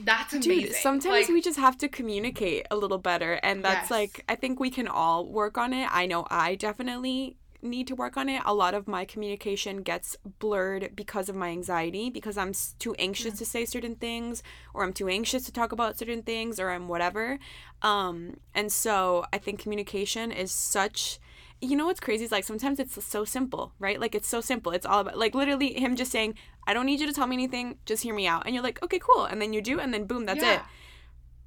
[0.00, 0.66] that's amazing.
[0.66, 3.34] Dude, sometimes Like, we just have to communicate a little better.
[3.42, 3.90] And that's Yes.
[3.90, 5.88] like, I think we can all work on it.
[5.90, 8.42] I know I definitely need to work on it.
[8.44, 13.38] A lot of my communication gets blurred because of my anxiety, because I'm too anxious
[13.38, 14.42] to say certain things,
[14.74, 17.38] or I'm too anxious to talk about certain things, or I'm whatever.
[17.82, 21.18] Um, and so I think communication is such.
[21.60, 24.00] You know what's crazy is like sometimes it's so simple, right?
[24.00, 24.70] Like it's so simple.
[24.72, 26.34] It's all about like literally him just saying,
[26.66, 27.78] "I don't need you to tell me anything.
[27.84, 30.04] Just hear me out." And you're like, "Okay, cool." And then you do, and then
[30.04, 30.54] boom, that's Yeah.
[30.54, 30.62] it.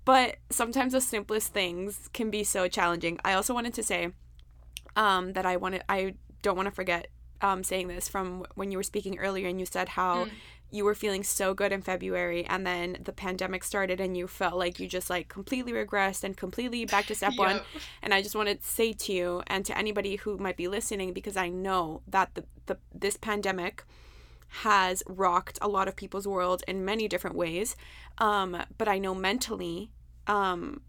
[0.04, 3.19] But sometimes the simplest things can be so challenging.
[3.24, 4.12] I also wanted to say
[4.95, 7.08] um, that I wanted I don't want to forget
[7.41, 10.32] um, saying this from when you were speaking earlier and you said how Mm.
[10.69, 14.56] you were feeling so good in February and then the pandemic started and you felt
[14.56, 17.60] like you just like completely regressed and completely back to step one
[18.04, 21.13] and I just wanted to say to you and to anybody who might be listening
[21.13, 23.84] because I know that the, the this pandemic
[24.65, 27.75] has rocked a lot of people's world in many different ways.
[28.17, 29.91] Um, but I know mentally,
[30.27, 30.82] um,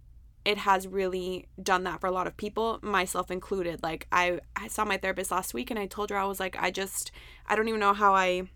[0.45, 3.83] it has really done that for a lot of people, myself included.
[3.83, 6.57] Like I, I saw my therapist last week and I told her I was like,
[6.61, 7.13] I just
[7.47, 8.49] I don't even know how I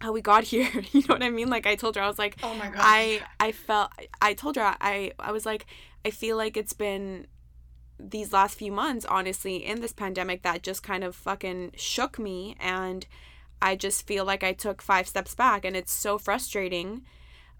[0.00, 0.70] how we got here.
[0.92, 1.48] you know what I mean?
[1.50, 2.80] Like I told her I was like Oh my god.
[2.80, 3.90] I I felt
[4.22, 5.66] I told her I I was like
[6.04, 7.26] I feel like it's been
[7.98, 12.56] these last few months honestly in this pandemic that just kind of fucking shook me
[12.60, 13.06] and
[13.60, 17.02] I just feel like I took five steps back and it's so frustrating.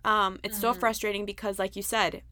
[0.04, 0.78] Um it's so Mhm.
[0.78, 2.22] frustrating because like you said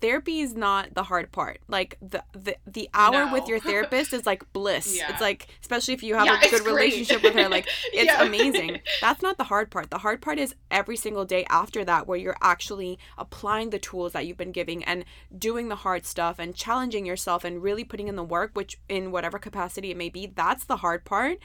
[0.00, 1.60] therapy is not the hard part.
[1.68, 4.96] Like the the, the hour with your therapist is like bliss.
[4.96, 5.10] Yeah.
[5.10, 8.22] It's like especially if you have Yeah, a good relationship with her like it's Yeah.
[8.22, 8.80] amazing.
[9.00, 9.90] That's not the hard part.
[9.90, 14.12] The hard part is every single day after that where you're actually applying the tools
[14.12, 15.04] that you've been giving and
[15.36, 19.10] doing the hard stuff and challenging yourself and really putting in the work which in
[19.10, 20.26] whatever capacity it may be.
[20.26, 21.38] That's the hard part.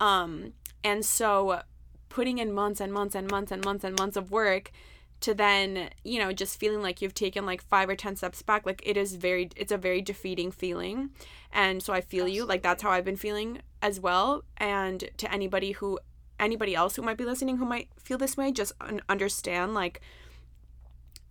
[0.00, 1.62] Um and so
[2.08, 4.72] putting in months and months and months and months and months of work
[5.20, 8.64] to then you know just feeling like you've taken like five or ten steps back
[8.64, 11.10] like it is very it's a very defeating feeling.
[11.52, 14.44] And so i feel you like that's how i've been feeling as well.
[14.56, 15.98] And to anybody who
[16.38, 20.00] anybody else who might be listening who might feel this way just un- understand like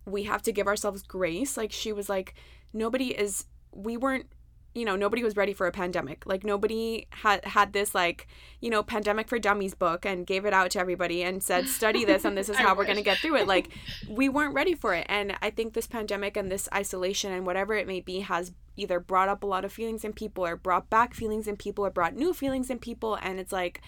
[0.04, 1.56] we have to give ourselves grace.
[1.56, 2.34] Like she was like
[2.72, 4.26] nobody is we weren't
[4.74, 6.24] you know nobody was ready for a pandemic.
[6.26, 8.28] Like nobody had had this like
[8.60, 12.04] you know pandemic for dummies book and gave it out to everybody and said study
[12.04, 13.46] this and this is how we're going to get through it.
[13.46, 13.70] Like
[14.08, 15.06] we weren't ready for it.
[15.08, 19.00] And i think this pandemic and this isolation and whatever it may be has either
[19.00, 21.90] brought up a lot of feelings in people or brought back feelings in people or
[21.90, 23.18] brought new feelings in people.
[23.22, 23.80] And it's like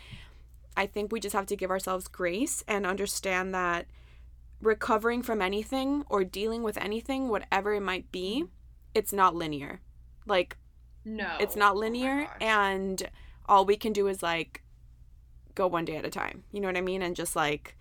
[0.76, 3.86] i think we just have to give ourselves grace and understand that
[4.60, 8.44] recovering from anything or dealing with anything whatever it might be
[8.94, 9.80] it's not linear.
[10.26, 10.56] Like
[11.04, 11.36] no.
[11.40, 12.36] it's not Oh linear gosh.
[12.40, 13.10] and
[13.46, 14.62] all we can do is like
[15.54, 17.76] go one day at a time you know what i mean and just like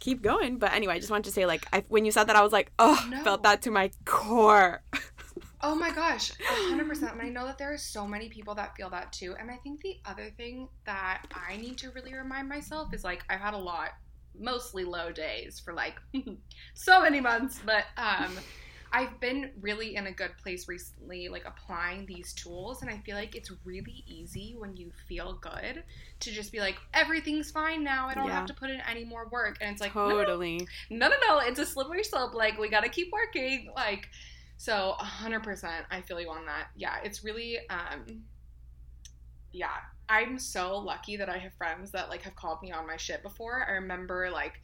[0.00, 2.36] keep going but anyway i just wanted to say like I, when you said that
[2.36, 3.22] i was like oh No.
[3.24, 4.82] felt that to my core
[5.60, 6.30] Oh my gosh,
[6.70, 7.10] 100%.
[7.10, 9.34] And I know that there are so many people that feel that too.
[9.40, 13.24] And I think the other thing that I need to really remind myself is like,
[13.28, 13.88] I've had a lot,
[14.38, 15.96] mostly low days for like
[16.74, 18.36] so many months, but um,
[18.92, 22.82] I've been really in a good place recently, like applying these tools.
[22.82, 25.82] And I feel like it's really easy when you feel good
[26.20, 28.08] to just be like, everything's fine now.
[28.08, 28.34] I don't Yeah.
[28.34, 29.58] have to put in any more work.
[29.60, 32.34] And it's like, no, no, no, totally no, no, no, it's a slippery slope.
[32.34, 33.70] Like, we gotta keep working.
[33.74, 34.08] Like,
[34.56, 36.68] so 100%, I feel you on that.
[36.76, 38.22] Yeah, it's really, um,
[39.52, 39.76] yeah,
[40.08, 43.22] I'm so lucky that I have friends that, like, have called me on my shit
[43.22, 43.64] before.
[43.68, 44.60] I remember, like,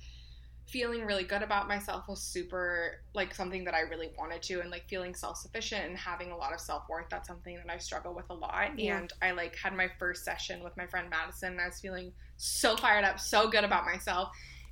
[0.66, 4.70] feeling really good about myself was super, like, something that I really wanted to, and,
[4.70, 7.06] like, feeling self sufficient and having a lot of self worth.
[7.10, 8.78] That's something that I struggle with a lot.
[8.78, 8.98] Yeah.
[8.98, 12.12] And I, like, had my first session with my friend Madison, and I was feeling
[12.36, 14.30] so fired up, so good about myself.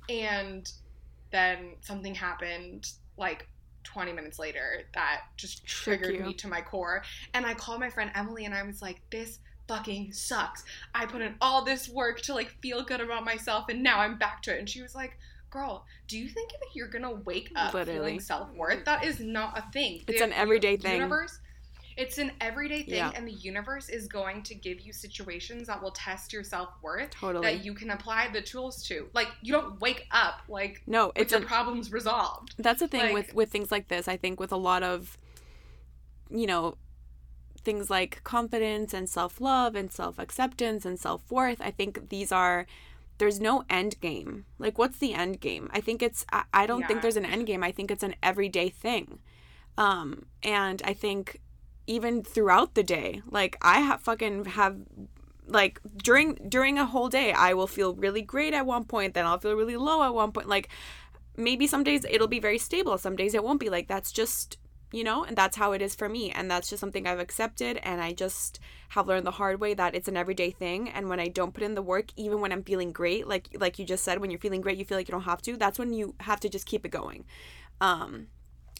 [0.09, 0.69] And
[1.31, 3.47] then something happened like
[3.83, 7.03] 20 minutes later that just triggered me to my core.
[7.33, 10.63] And I called my friend Emily and I was like, this fucking sucks.
[10.93, 14.17] I put in all this work to like feel good about myself and now I'm
[14.17, 14.59] back to it.
[14.59, 15.17] And she was like,
[15.53, 17.99] girl, do you think that you're gonna wake up Literally.
[17.99, 18.83] feeling self worth?
[18.85, 20.03] That is not a thing.
[20.07, 20.95] It's The an everyday u- thing.
[20.95, 21.39] Universe,
[21.95, 23.11] it's an everyday thing, Yeah.
[23.13, 27.11] and the universe is going to give you situations that will test your self worth
[27.11, 29.09] totally that you can apply the tools to.
[29.13, 32.55] Like you don't wake up like no with it's your problems resolved.
[32.57, 34.07] That's the thing Like- with with things like this.
[34.07, 35.17] I think with a lot of
[36.31, 36.77] you know
[37.63, 42.65] things like confidence and self-love and self-acceptance and self-worth, I think these are
[43.17, 44.45] there's no end game.
[44.57, 45.69] Like, what's the end game?
[45.71, 47.63] I think it's, I, I don't think there's an end game.
[47.63, 49.19] I think it's an everyday thing.
[49.77, 51.41] Um, and I think
[51.87, 54.77] even throughout the day, like, I have fucking have,
[55.47, 59.25] like, during, during a whole day, I will feel really great at one point, then
[59.25, 60.47] I'll feel really low at one point.
[60.47, 60.69] Like,
[61.35, 63.69] maybe some days it'll be very stable, some days it won't be.
[63.69, 64.57] Like, that's just,
[64.93, 66.29] you know, and that's how it is for me.
[66.29, 67.77] And that's just something I've accepted.
[67.81, 70.87] And I just have learned the hard way that it's an everyday thing.
[70.87, 73.79] And when I don't put in the work, even when I'm feeling great, like like
[73.79, 75.57] you just said, when you're feeling great, you feel like you don't have to.
[75.57, 77.25] That's when you have to just keep it going.
[77.81, 78.27] Um,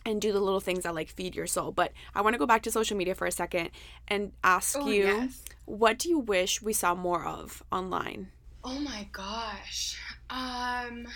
[0.05, 1.71] and do the little things that like feed your soul.
[1.71, 3.71] But I want to go back to social media for a second
[4.07, 5.43] and ask Oh, you, yes.
[5.65, 8.27] what do you wish we saw more of online?
[8.63, 9.99] Oh my gosh.
[10.29, 11.07] Um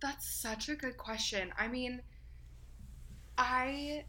[0.00, 1.52] that's such a good question.
[1.58, 2.02] I mean,
[3.36, 4.04] I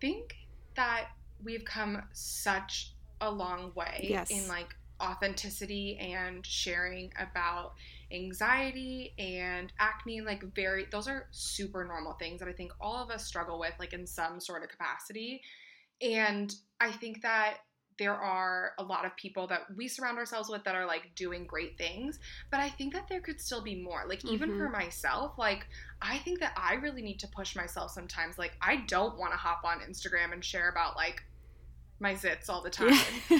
[0.00, 0.34] think
[0.74, 1.08] that
[1.42, 4.30] we've come such a long way Yes.
[4.30, 7.74] in like authenticity and sharing about
[8.12, 13.10] anxiety and acne like very those are super normal things that I think all of
[13.10, 15.42] us struggle with like in some sort of capacity.
[16.00, 17.58] And I think that
[17.98, 21.46] there are a lot of people that we surround ourselves with that are like doing
[21.46, 22.18] great things
[22.50, 24.58] but i think that there could still be more like even Mhm.
[24.58, 25.66] for myself like
[26.02, 29.38] i think that i really need to push myself sometimes like i don't want to
[29.38, 31.22] hop on instagram and share about like
[31.98, 32.92] my zits all the time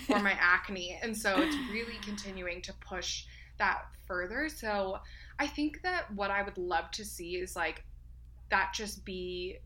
[0.08, 3.24] or my acne and so it's really continuing to push
[3.58, 4.98] that further so
[5.38, 7.84] i think that what i would love to see is like
[8.50, 9.58] that just be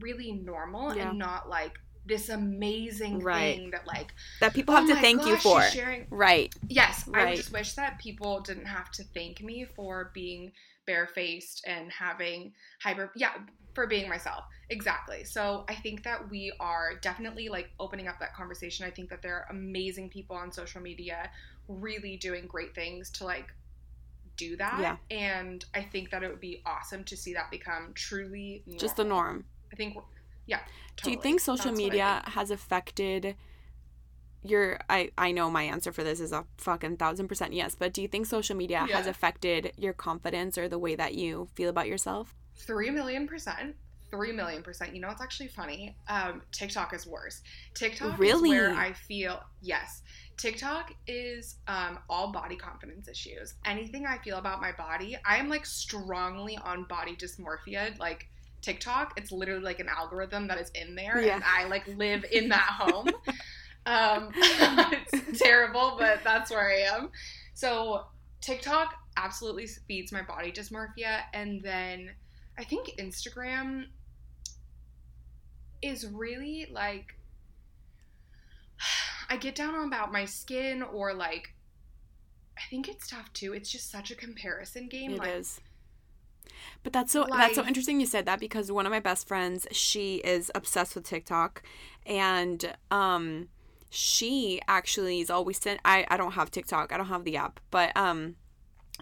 [0.00, 1.10] really normal Yeah.
[1.10, 3.56] and not like this amazing Right.
[3.56, 5.62] thing that like that people oh have to my thank you for.
[5.62, 6.54] sharing Right.
[6.68, 10.52] Yes, I just wish that people didn't have to thank me for being
[10.86, 13.32] barefaced and having hyper yeah,
[13.74, 14.44] for being myself.
[14.70, 15.24] Exactly.
[15.24, 18.86] So I think that we are definitely like opening up that conversation.
[18.86, 21.30] I think that there are amazing people on social media
[21.68, 23.52] really doing great things to like
[24.36, 24.78] do that.
[24.80, 24.96] Yeah.
[25.10, 29.04] And I think that it would be awesome to see that become truly Just the
[29.04, 29.44] norm.
[29.72, 29.96] I think
[30.46, 30.60] yeah.
[31.02, 32.34] Do you think social That's media think.
[32.34, 33.36] has affected
[34.44, 37.92] your I I know my answer for this is a fucking thousand percent yes, but
[37.92, 41.70] do you think social media has affected your confidence or the way that you feel
[41.70, 42.34] about yourself?
[42.56, 43.76] Three million percent.
[44.10, 44.94] Three million percent.
[44.94, 45.96] You know what's actually funny?
[46.08, 47.40] Um, TikTok is worse.
[47.74, 48.50] TikTok Really?
[48.50, 50.02] is where I feel yes.
[50.36, 53.54] TikTok is um, all body confidence issues.
[53.64, 57.96] Anything I feel about my body, I am like strongly on body dysmorphia.
[57.98, 58.28] Like
[58.62, 61.34] TikTok, it's literally like an algorithm that is in there, Yeah.
[61.34, 63.08] and I like live in that home.
[63.86, 67.10] um, it's terrible, but that's where I am.
[67.54, 68.06] So
[68.40, 72.10] TikTok absolutely feeds my body dysmorphia, and then
[72.58, 73.86] I think Instagram
[75.82, 77.16] is really like
[79.28, 81.54] I get down on about my skin or like
[82.56, 83.54] I think it's tough too.
[83.54, 85.12] It's just such a comparison game.
[85.12, 85.60] It like is.
[86.82, 89.66] But that's so that's so interesting you said that because one of my best friends,
[89.72, 91.62] she is obsessed with TikTok
[92.06, 93.48] and um
[93.90, 96.92] she actually is always sent I I don't have TikTok.
[96.92, 98.36] I don't have the app, but um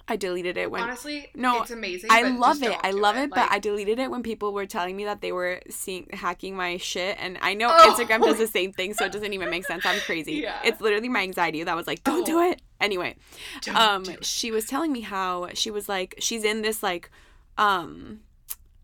[0.08, 2.10] I deleted it when honestly, No, it's amazing.
[2.12, 2.76] I love it.
[2.82, 5.30] I love it, but Like, I deleted it when people were telling me that they
[5.32, 7.94] were seeing hacking my shit, and I know Oh.
[7.94, 9.84] Instagram does the same thing, so it doesn't even make sense.
[9.84, 10.34] I'm crazy.
[10.34, 10.58] Yeah.
[10.64, 12.50] It's literally my anxiety that was like, "Don't do Oh.
[12.50, 13.16] it." Anyway,
[13.62, 14.24] don't um, do it.
[14.24, 17.10] she was telling me how she was like, she's in this like,
[17.58, 18.20] um,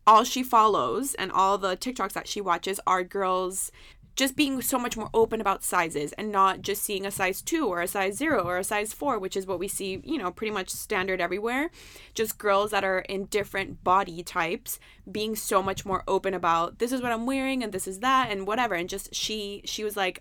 [0.06, 3.72] all she follows and all the TikToks that she watches are girls
[4.16, 7.66] just being so much more open about sizes and not just seeing a size 2
[7.66, 10.30] or a size 0 or a size 4 which is what we see you know
[10.30, 11.70] pretty much standard everywhere.
[12.14, 16.92] Just girls that are in different body types being so much more open about this
[16.92, 18.74] is what I'm wearing and this is that and whatever.
[18.74, 20.20] And just she she was like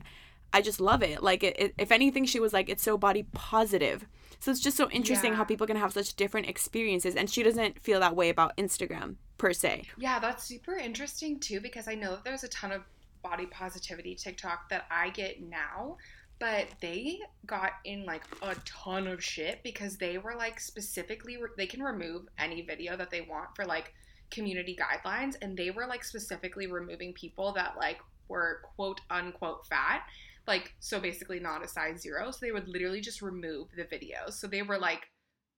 [0.52, 1.24] I just love it.
[1.24, 4.06] Like it, it, if anything she was like it's so body positive
[4.40, 7.80] so it's just so interesting how people can have such different experiences and she doesn't
[7.82, 9.84] feel that way about Instagram per se.
[9.98, 12.82] Yeah, that's super interesting too because I know that there's a ton of
[13.24, 15.98] body positivity TikTok that I get now,
[16.40, 21.68] but they got in like a ton of shit because they were like specifically they
[21.68, 23.94] can remove any video that they want for like
[24.32, 30.04] community guidelines and they were like specifically removing people that like were quote unquote fat
[30.48, 34.34] like so basically not a size 0 so they would literally just remove the videos
[34.34, 35.08] so they were like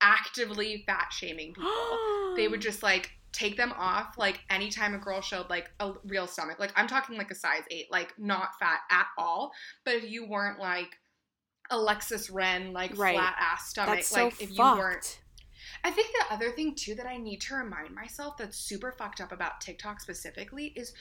[0.02, 1.71] actively fat shaming people.
[2.36, 6.28] They would just like take them off like anytime a girl showed like a real
[6.28, 6.59] stomach.
[6.59, 9.51] Like i'm talking like a size 8 like not fat at all.
[9.84, 10.95] But if you weren't like
[11.72, 13.16] alexis ren like Right.
[13.16, 15.20] flat ass stomach so like if you weren't
[15.84, 19.20] I think the other thing too that I need to remind myself that's super fucked
[19.20, 20.93] up about TikTok specifically is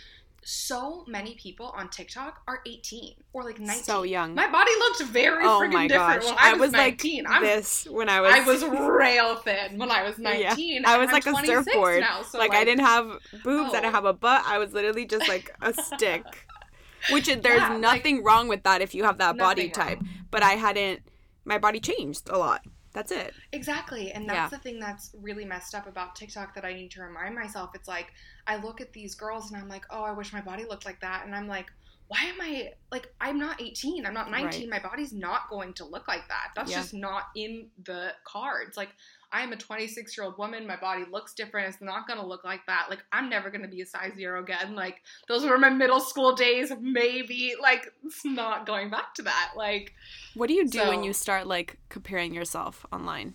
[0.45, 3.83] so many people on TikTok are 18 or like 19.
[3.85, 4.35] So young.
[4.35, 6.31] My body looked very oh freaking my different gosh.
[6.31, 7.25] when I was, was 19.
[7.25, 10.85] like I'm, this when I was I was rail thin when I was 19.
[10.87, 12.01] I and was I'm like a surfboard.
[12.01, 13.07] Now, so like, I didn't have
[13.45, 13.81] boobs, I Oh.
[13.83, 14.45] didn't have a butt.
[14.47, 16.25] I was literally just like a stick.
[17.11, 19.99] Which there's Yeah, like, nothing wrong with that if you have that body type.
[19.99, 20.09] wrong.
[20.31, 21.01] But I hadn't
[21.45, 22.63] my body changed a lot.
[22.97, 23.35] That's it.
[23.53, 24.11] Exactly.
[24.13, 24.57] And that's Yeah.
[24.57, 27.75] the thing that's really messed up about TikTok that I need to remind myself.
[27.75, 28.15] It's like
[28.47, 31.03] I look at these girls and I'm like, oh, I wish my body looked like
[31.03, 31.27] that.
[31.27, 31.71] And I'm like,
[32.09, 34.71] why am I like I'm not 18, I'm not 19.
[34.71, 36.51] My body's not going to look like that.
[36.55, 36.79] That's Yeah.
[36.79, 38.77] just not in the cards.
[38.77, 38.91] Like
[39.33, 40.67] I am a 26 year old woman.
[40.69, 41.69] My body looks different.
[41.69, 42.87] It's not going to look like that.
[42.89, 44.77] Like I'm never going to be a size zero again.
[44.77, 46.73] Like those were my middle school days.
[46.81, 49.53] Maybe like it's not going back to that.
[49.57, 49.93] Like
[50.35, 53.35] What do you do when you start like comparing yourself online?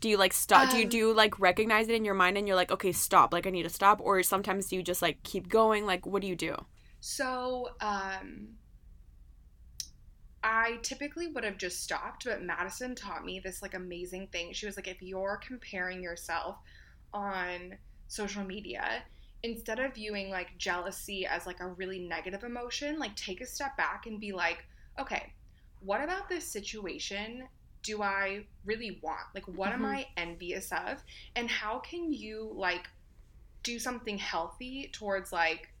[0.00, 0.68] Do you like stop?
[0.70, 2.90] do you Um, do you like recognize it in your mind and you're like, okay,
[2.90, 5.86] stop, like I need to stop, or sometimes do you just like keep going?
[5.86, 6.56] Like, what do you do?
[7.02, 8.58] So, um,
[10.44, 14.52] I typically would have just stopped, but Madison taught me this like amazing thing.
[14.52, 16.58] She was like, if you're comparing yourself
[17.12, 17.78] on
[18.08, 19.04] social media,
[19.44, 23.76] instead of viewing like jealousy as like a really negative emotion, like take a step
[23.76, 24.64] back and be like,
[24.98, 25.34] okay,
[25.80, 27.48] what about this situation
[27.82, 29.26] do I really want?
[29.34, 29.86] Like, what am Mhm.
[29.86, 31.02] I envious of?
[31.36, 32.88] And how can you like
[33.62, 35.71] do something healthy towards like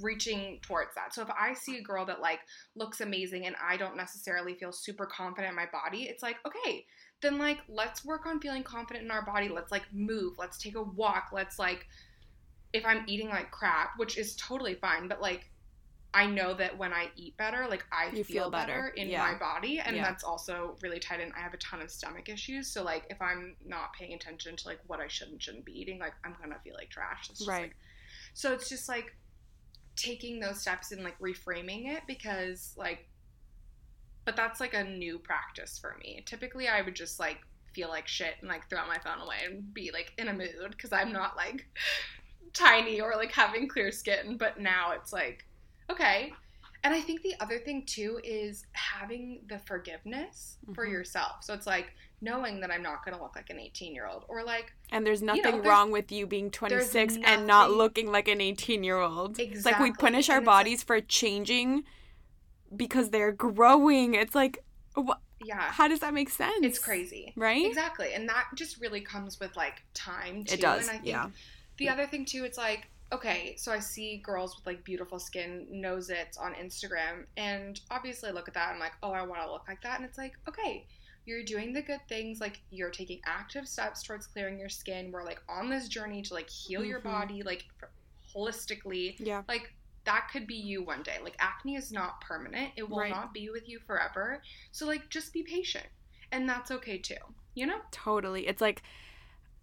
[0.00, 1.14] reaching towards that.
[1.14, 2.40] So if I see a girl that like
[2.74, 6.84] looks amazing and I don't necessarily feel super confident in my body, it's like, okay,
[7.22, 9.48] then like let's work on feeling confident in our body.
[9.48, 11.86] Let's like move, let's take a walk, let's like
[12.72, 15.50] if I'm eating like crap, which is totally fine, but like
[16.14, 18.72] I know that when I eat better, like I feel, feel better.
[18.72, 18.88] better.
[18.88, 19.18] in Yeah.
[19.32, 20.02] my body, and Yeah.
[20.04, 21.30] that's also really tied in.
[21.32, 24.66] I have a ton of stomach issues, so like if I'm not paying attention to
[24.68, 27.28] like what I should and shouldn't be eating, like I'm gonna feel like trash.
[27.30, 27.62] It's Right.
[27.64, 27.76] like-
[28.32, 29.14] so it's just like
[29.96, 33.08] taking those steps and like reframing it because like,
[34.24, 36.22] but that's like a new practice for me.
[36.26, 37.38] Typically, I would just like
[37.72, 40.70] feel like shit and like throw my phone away and be like in a mood
[40.70, 41.66] because I'm not like
[42.52, 44.36] tiny or like having clear skin.
[44.36, 45.44] But now it's like,
[45.90, 46.32] okay.
[46.84, 50.92] And I think the other thing too is having the forgiveness for Mhm.
[50.92, 51.42] yourself.
[51.42, 54.24] So it's like knowing that I'm not going to look like an 18 year old
[54.28, 58.10] or like, And there's know, nothing there's- wrong with you being 26 and not looking
[58.12, 59.38] like an 18 year old.
[59.38, 61.84] It's like we punish our like- bodies for changing
[62.74, 64.14] because they're growing.
[64.14, 64.64] It's like,
[65.44, 66.64] yeah, how does that make sense?
[66.64, 67.32] it's crazy.
[67.36, 67.66] Right?
[67.66, 68.14] Exactly.
[68.14, 70.54] And that just really comes with like time too.
[70.54, 70.82] It does.
[70.88, 71.30] And I think yeah.
[71.78, 75.66] the other thing too, it's like, okay, so I see girls with like beautiful skin,
[75.70, 79.22] nose it on Instagram, and obviously I look at that and I'm like, oh, I
[79.22, 79.98] want to look like that.
[80.00, 80.86] And it's like, okay,
[81.24, 85.10] you're doing the good things, like you're taking active steps towards clearing your skin.
[85.12, 87.04] We're like on this journey to like heal your Mhm.
[87.04, 87.64] body, like
[88.34, 89.16] holistically.
[89.18, 89.42] Yeah.
[89.48, 89.72] Like
[90.04, 91.18] that could be you one day.
[91.22, 92.72] Like acne is not permanent.
[92.76, 93.10] It will Right.
[93.10, 94.42] not be with you forever.
[94.70, 95.86] So like just be patient.
[96.32, 97.16] And that's okay too.
[97.54, 97.80] You know?
[97.90, 98.46] Totally.
[98.46, 98.82] It's like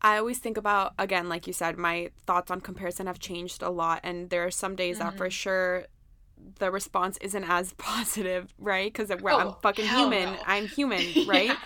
[0.03, 3.69] I always think about again, like you said, my thoughts on comparison have changed a
[3.69, 5.31] lot, and there are some days that for Mhm.
[5.31, 5.85] sure
[6.59, 8.91] the response isn't as positive, right?
[8.91, 10.33] Because I'm Oh, fucking human.
[10.33, 10.39] no.
[10.45, 11.51] I'm human, right?
[11.51, 11.57] Yeah.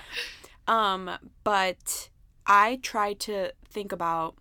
[0.67, 1.09] Um,
[1.43, 2.09] but
[2.45, 4.35] I try to think about.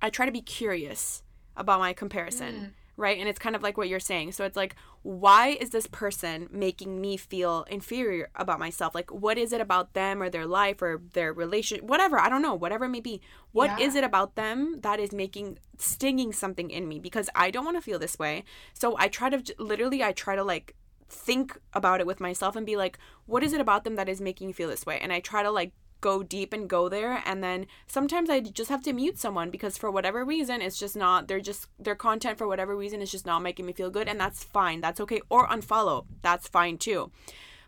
[0.00, 1.22] I try to be curious
[1.56, 2.72] about my comparison Mm.
[2.98, 3.18] right?
[3.18, 4.32] And it's kind of like what you're saying.
[4.32, 4.74] So it's like,
[5.06, 8.92] why is this person making me feel inferior about myself?
[8.92, 12.18] Like, what is it about them or their life or their relation, whatever?
[12.18, 13.20] I don't know, whatever it may be.
[13.52, 14.00] What is Yeah.
[14.00, 16.98] it about them that is making, stinging something in me?
[16.98, 18.42] Because I don't want to feel this way.
[18.74, 20.74] So I try to, literally, I try to like,
[21.08, 24.20] think about it with myself and be like what is it about them that is
[24.20, 25.70] making you feel this way and i try to like
[26.00, 27.22] go deep and go there.
[27.24, 30.96] And then sometimes i just have to mute someone because for whatever reason it's just
[30.96, 34.08] not they're just their content for whatever reason is just not making me feel good.
[34.08, 34.80] And that's fine.
[34.80, 35.20] That's okay.
[35.28, 36.06] Or unfollow.
[36.22, 37.10] That's fine too.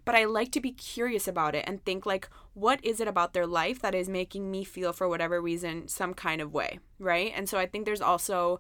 [0.05, 3.35] But i like to be curious about it and think like what is it about
[3.35, 7.33] their life that is making me feel for whatever reason some kind of way right?
[7.35, 8.59] And so i think there's also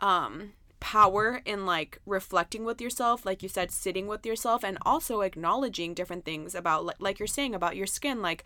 [0.00, 0.52] um
[0.82, 5.94] power in like reflecting with yourself like you said sitting with yourself and also acknowledging
[5.94, 8.20] different things about like, like you're saying about your skin.
[8.20, 8.42] Like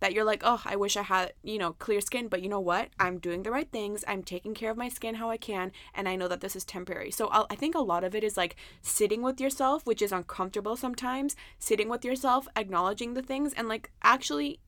[0.00, 2.60] that you're like oh i wish i had you know clear skin but you know
[2.60, 2.88] what?
[2.98, 4.04] I'm doing the right things.
[4.06, 6.64] I'm taking care of my skin how i can and i know that this is
[6.64, 7.10] temporary.
[7.10, 10.12] So I'll, i think a lot of it is like sitting with yourself which is
[10.12, 14.60] uncomfortable sometimes sitting with yourself acknowledging the things and like actually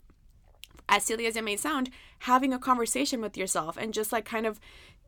[0.89, 4.47] as silly as it may sound having a conversation with yourself and just like kind
[4.47, 4.59] of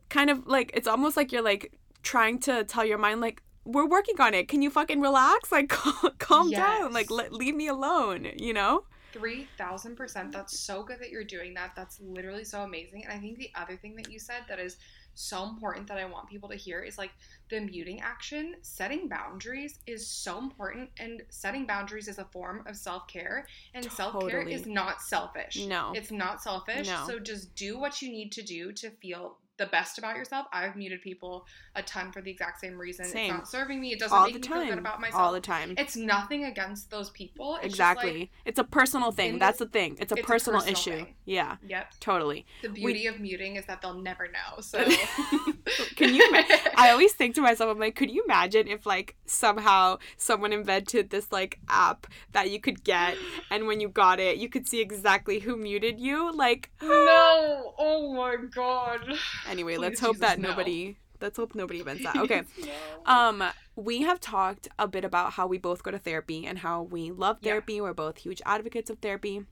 [0.09, 3.87] kind of like it's almost like you're like trying to tell your mind like we're
[3.87, 4.49] working on it.
[4.49, 5.49] Can you fucking relax?
[5.51, 6.91] Like cal- calm down.
[6.91, 7.17] Like Yes.
[7.17, 8.83] let, leave me alone you know
[9.13, 10.29] Three thousand percent.
[10.29, 10.37] Mm-hmm.
[10.37, 11.71] That's so good that you're doing that.
[11.75, 13.05] That's literally so amazing.
[13.05, 14.77] And I think the other thing that you said that is
[15.15, 17.11] so important that I want people to hear is like
[17.51, 22.75] the muting action, setting boundaries is so important and setting boundaries is a form of
[22.75, 23.45] self-care
[23.75, 25.63] and self-care is not selfish.
[25.67, 25.91] No.
[25.93, 26.87] It's not selfish.
[26.87, 27.03] No.
[27.05, 30.47] So just do what you need to do to feel the best about yourself.
[30.51, 31.45] I've muted people
[31.75, 33.05] a ton for the exact same reason.
[33.05, 33.25] Same.
[33.25, 33.93] It's not serving me.
[33.93, 35.21] It doesn't all make me feel good about myself.
[35.21, 35.75] All the time.
[35.77, 37.55] It's nothing against those people.
[37.57, 38.19] It's exactly.
[38.19, 39.39] like, it's a personal thing.
[39.39, 39.97] That's the- thing.
[39.99, 41.05] It's a it's personal, personal issue.
[41.05, 41.15] thing.
[41.25, 41.93] Yeah, yep.
[41.99, 42.45] totally.
[42.61, 44.59] The We- beauty of muting is that they'll never know.
[44.61, 44.83] So
[45.95, 46.27] Can you?
[46.27, 46.43] ima-
[46.77, 51.09] I always think to myself, I'm like, could you imagine if like somehow someone invented
[51.09, 53.15] this like app that you could get,
[53.49, 56.31] and when you got it, you could see exactly who muted you?
[56.33, 57.73] Like, no.
[57.77, 59.13] Oh my god.
[59.53, 60.49] Anyway, Please, let's hope Jesus, that no.
[60.49, 60.97] nobody.
[61.21, 62.15] Let's hope nobody invents that.
[62.23, 62.41] Okay.
[62.59, 62.71] No.
[63.05, 63.43] Um,
[63.77, 67.11] we have talked a bit about how we both go to therapy and how we
[67.11, 67.51] love Yeah.
[67.51, 67.79] therapy.
[67.79, 69.45] We're both huge advocates of therapy.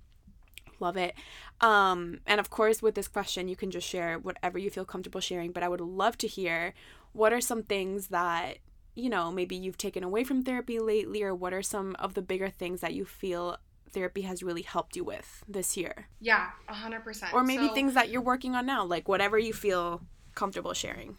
[0.82, 1.14] Love it.
[1.62, 5.22] Um, and of course, with this question, you can just share whatever you feel comfortable
[5.22, 5.52] sharing.
[5.52, 6.74] But I would love to hear
[7.14, 8.58] what are some things that
[8.96, 12.22] you know maybe you've taken away from therapy lately, or what are some of the
[12.22, 13.58] bigger things that you feel
[13.92, 17.34] therapy has really helped you with this year, Yeah, a hundred percent.
[17.34, 20.02] or maybe So- things that you're working on now, like whatever you feel
[20.36, 21.18] comfortable sharing.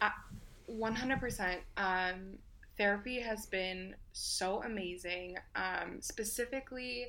[0.68, 2.38] 100% um,
[2.78, 7.06] therapy has been so amazing um, specifically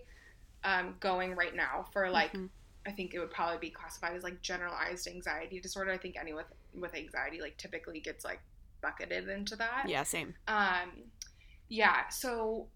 [0.64, 2.50] um, going right now for like Mhm.
[2.86, 6.44] i think it would probably be classified as like generalized anxiety disorder i think anyone
[6.74, 8.40] with, with anxiety like typically gets like
[8.82, 10.36] bucketed into that Yeah, same.
[10.48, 11.04] um,
[11.70, 12.68] yeah, so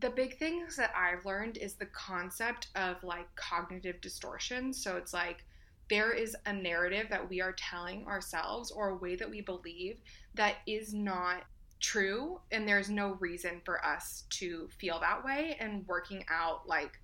[0.00, 4.72] the big things that I've learned is the concept of like cognitive distortion.
[4.72, 5.44] So it's like
[5.88, 9.98] there is a narrative that we are telling ourselves or a way that we believe
[10.34, 11.42] that is not
[11.80, 17.00] true, and there's no reason for us to feel that way, and working out like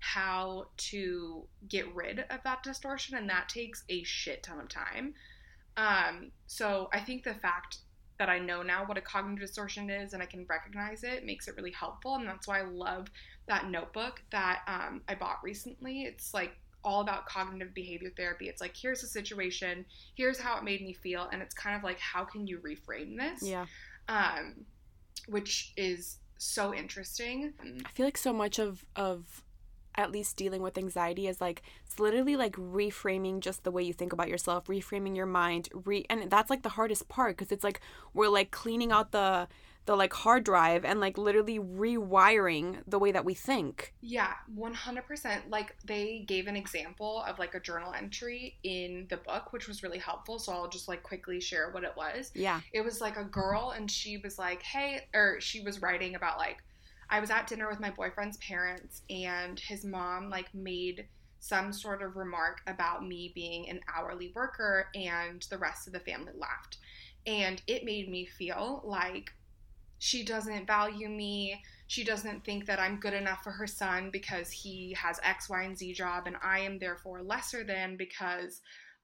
[0.00, 5.14] how to get rid of that distortion, and that takes a shit ton of time.
[5.76, 7.78] Um, so I think the fact
[8.18, 11.48] that I know now what a cognitive distortion is and I can recognize it makes
[11.48, 12.16] it really helpful.
[12.16, 13.08] And that's why I love
[13.46, 16.02] that notebook that um, I bought recently.
[16.02, 18.48] It's like all about cognitive behavior therapy.
[18.48, 21.28] It's like, here's the situation, here's how it made me feel.
[21.32, 23.42] And it's kind of like, how can you reframe this?
[23.42, 23.66] Yeah.
[24.08, 24.64] Um,
[25.28, 27.52] which is so interesting.
[27.84, 29.44] I feel like so much of of
[29.94, 33.92] at least dealing with anxiety is like it's literally like reframing just the way you
[33.92, 37.64] think about yourself, reframing your mind, re and that's like the hardest part because it's
[37.64, 37.80] like
[38.14, 39.48] we're like cleaning out the
[39.88, 43.94] the like hard drive and like literally rewiring the way that we think.
[44.02, 45.40] Yeah, 100%.
[45.48, 49.82] Like they gave an example of like a journal entry in the book, which was
[49.82, 50.38] really helpful.
[50.38, 52.30] So I'll just like quickly share what it was.
[52.34, 52.60] Yeah.
[52.74, 56.36] it was like a girl and she was like hey or she was writing about
[56.36, 56.62] like
[57.10, 61.06] i was at dinner with my boyfriend's parents and his mom like made
[61.40, 66.00] some sort of remark about me being an hourly worker and the rest of the
[66.00, 66.78] family laughed.
[67.26, 69.32] And it made me feel like
[69.98, 71.62] she doesn't value me.
[71.86, 75.62] She doesn't think that i'm good enough for her son because he has x y
[75.62, 78.60] and z job and i am therefore lesser than because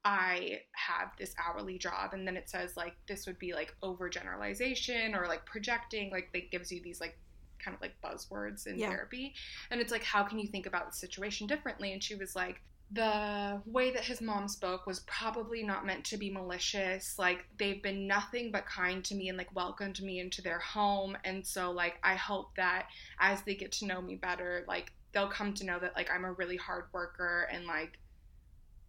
[0.07, 2.13] I have this hourly job.
[2.13, 6.51] And then it says like this would be like overgeneralization or like projecting like it
[6.51, 7.17] gives you these like
[7.65, 8.89] kind of like buzzwords in Yeah.
[8.89, 9.33] therapy.
[9.71, 11.91] And it's like how can you think about the situation differently?
[11.91, 12.61] And she was like
[12.91, 17.17] the way that his mom spoke was probably not meant to be malicious.
[17.17, 21.17] Like they've been nothing but kind to me and like welcomed me into their home.
[21.23, 22.87] And so like I hope that
[23.19, 26.25] as they get to know me better like they'll come to know that like I'm
[26.25, 27.97] a really hard worker and like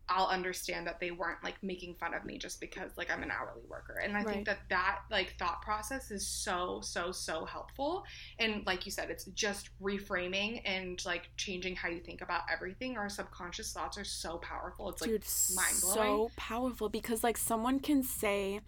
[0.09, 3.31] I'll understand that they weren't like making fun of me just because like I'm an
[3.31, 3.99] hourly worker.
[4.03, 4.29] And I Right.
[4.35, 8.05] think that that like thought process is so so so helpful.
[8.39, 12.97] And like you said, it's just reframing and like changing how you think about everything.
[12.97, 14.89] Our subconscious thoughts are so powerful.
[14.91, 15.15] It's like
[15.49, 16.23] mind-blowing.
[16.23, 18.61] so powerful because like someone can say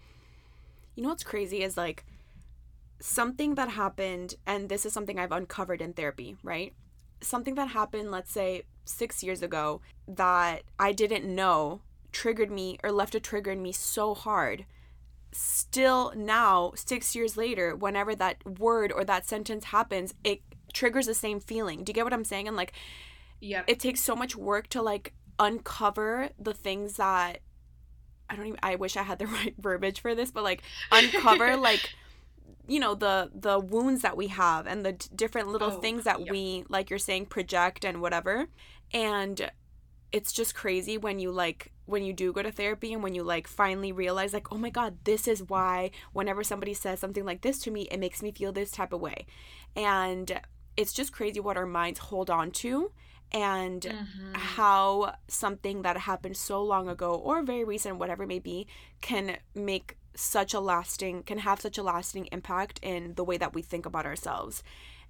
[0.94, 2.04] you know what's crazy is like
[3.00, 6.74] something that happened and this is something I've uncovered in therapy, right?
[7.20, 11.82] Something that happened let's say 6 years ago that I didn't know
[12.12, 14.64] triggered me or left a trigger in me so hard.
[15.32, 20.40] Still now 6 years later whenever that word or that sentence happens, it
[20.72, 21.84] triggers the same feeling.
[21.84, 22.48] Do you get what I'm saying?
[22.48, 22.72] And like
[23.40, 27.38] yeah, it takes so much work to like uncover the things that
[28.30, 31.56] I don't even I wish I had the right verbiage for this, but like uncover
[31.70, 31.90] like
[32.66, 36.04] you know the the wounds that we have and the d- different little Oh, things
[36.04, 36.30] that yeah.
[36.32, 38.48] we like you're saying project and whatever.
[38.92, 39.50] And
[40.12, 43.22] it's just crazy when you like when you do go to therapy and when you
[43.22, 47.42] like finally realize like oh my god this is why whenever somebody says something like
[47.42, 49.26] this to me it makes me feel this type of way
[49.76, 50.40] and
[50.78, 52.90] it's just crazy what our minds hold on to
[53.32, 54.34] and Mhm.
[54.36, 58.66] how something that happened so long ago or very recent whatever it may be
[59.02, 63.52] can make such a lasting can have such a lasting impact in the way that
[63.54, 64.62] we think about ourselves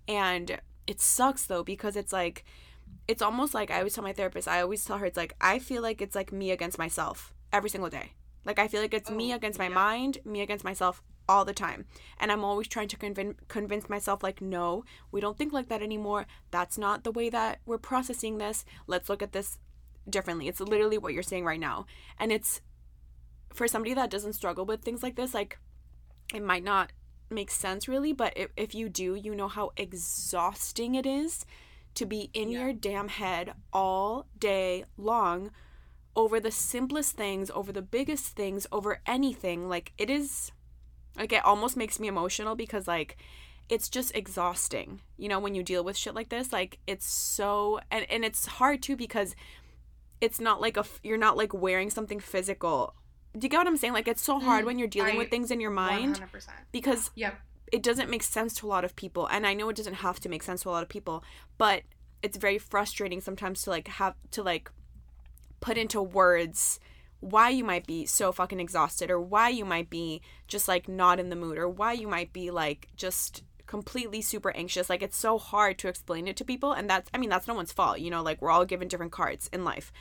[0.09, 2.45] and it sucks though because it's like
[3.09, 5.59] it's almost like i always tell my therapist i always tell her it's like i
[5.59, 8.13] feel like it's like me against myself every single day.
[8.45, 9.75] Like i feel like it's me Oh, against my yeah.
[9.75, 11.87] mind me against myself all the time.
[12.21, 15.83] And i'm always trying to convin- convince myself like no we don't think like that
[15.83, 16.27] anymore.
[16.51, 18.65] That's not the way that we're processing this.
[18.87, 19.59] Let's look at this
[20.09, 20.49] differently.
[20.49, 21.87] It's literally what you're saying right now.
[22.19, 22.61] And it's
[23.53, 25.59] for somebody that doesn't struggle with things like this like
[26.35, 26.93] it might not
[27.31, 31.45] make sense really but if, if you do you know how exhausting it is
[31.95, 32.61] to be in Yeah.
[32.65, 35.51] your damn head all day long
[36.17, 40.51] over the simplest things over the biggest things over anything like it is
[41.17, 43.17] like it almost makes me emotional because like
[43.69, 47.79] it's just exhausting you know when you deal with shit like this like it's so
[47.91, 49.37] and, and it's hard too because
[50.21, 52.95] it's not like a you're not like wearing something physical
[53.39, 55.19] do you get what i'm saying like it's so hard Mm, when you're dealing I-
[55.19, 56.49] with things in your mind 100%.
[56.73, 57.39] because Yep.
[57.73, 60.21] It doesn't make sense to a lot of people and i know it doesn't have
[60.21, 61.23] to make sense to a lot of people
[61.57, 61.83] but
[62.23, 64.71] it's very frustrating sometimes to like have to like
[65.61, 66.81] put into words
[67.21, 71.19] why you might be so fucking exhausted or why you might be just like not
[71.19, 74.89] in the mood or why you might be like just completely super anxious.
[74.89, 77.55] Like it's so hard to explain it to people and that's i mean that's no
[77.55, 79.93] one's fault you know like we're all given different cards in life.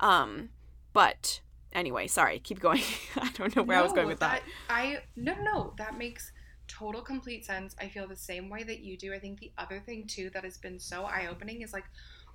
[0.00, 0.50] Um
[0.92, 1.40] but
[1.72, 2.82] anyway sorry keep going.
[3.16, 6.32] I don't know where i was going No, with that, I no no that makes
[6.78, 7.74] total complete sense.
[7.80, 9.12] I feel the same way that you do.
[9.14, 11.84] I think the other thing too that has been so eye opening is like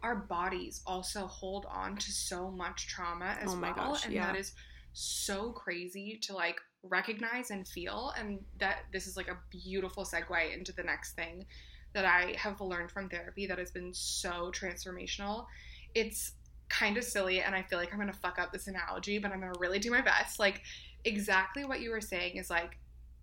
[0.02, 4.14] our bodies also hold on to so much trauma as Oh my well, gosh, and
[4.14, 4.28] yeah.
[4.28, 4.54] that is
[4.94, 8.14] so crazy to like recognize and feel.
[8.18, 11.46] And that this is like a beautiful segue into the next thing
[11.94, 15.48] that I have learned from therapy that has been so transformational.
[15.96, 16.34] It's
[16.70, 19.32] kind of silly and I feel like I'm going to fuck up this analogy, but
[19.32, 20.40] I'm going to really do my best.
[20.40, 20.62] Like
[21.04, 22.78] exactly what you were saying is like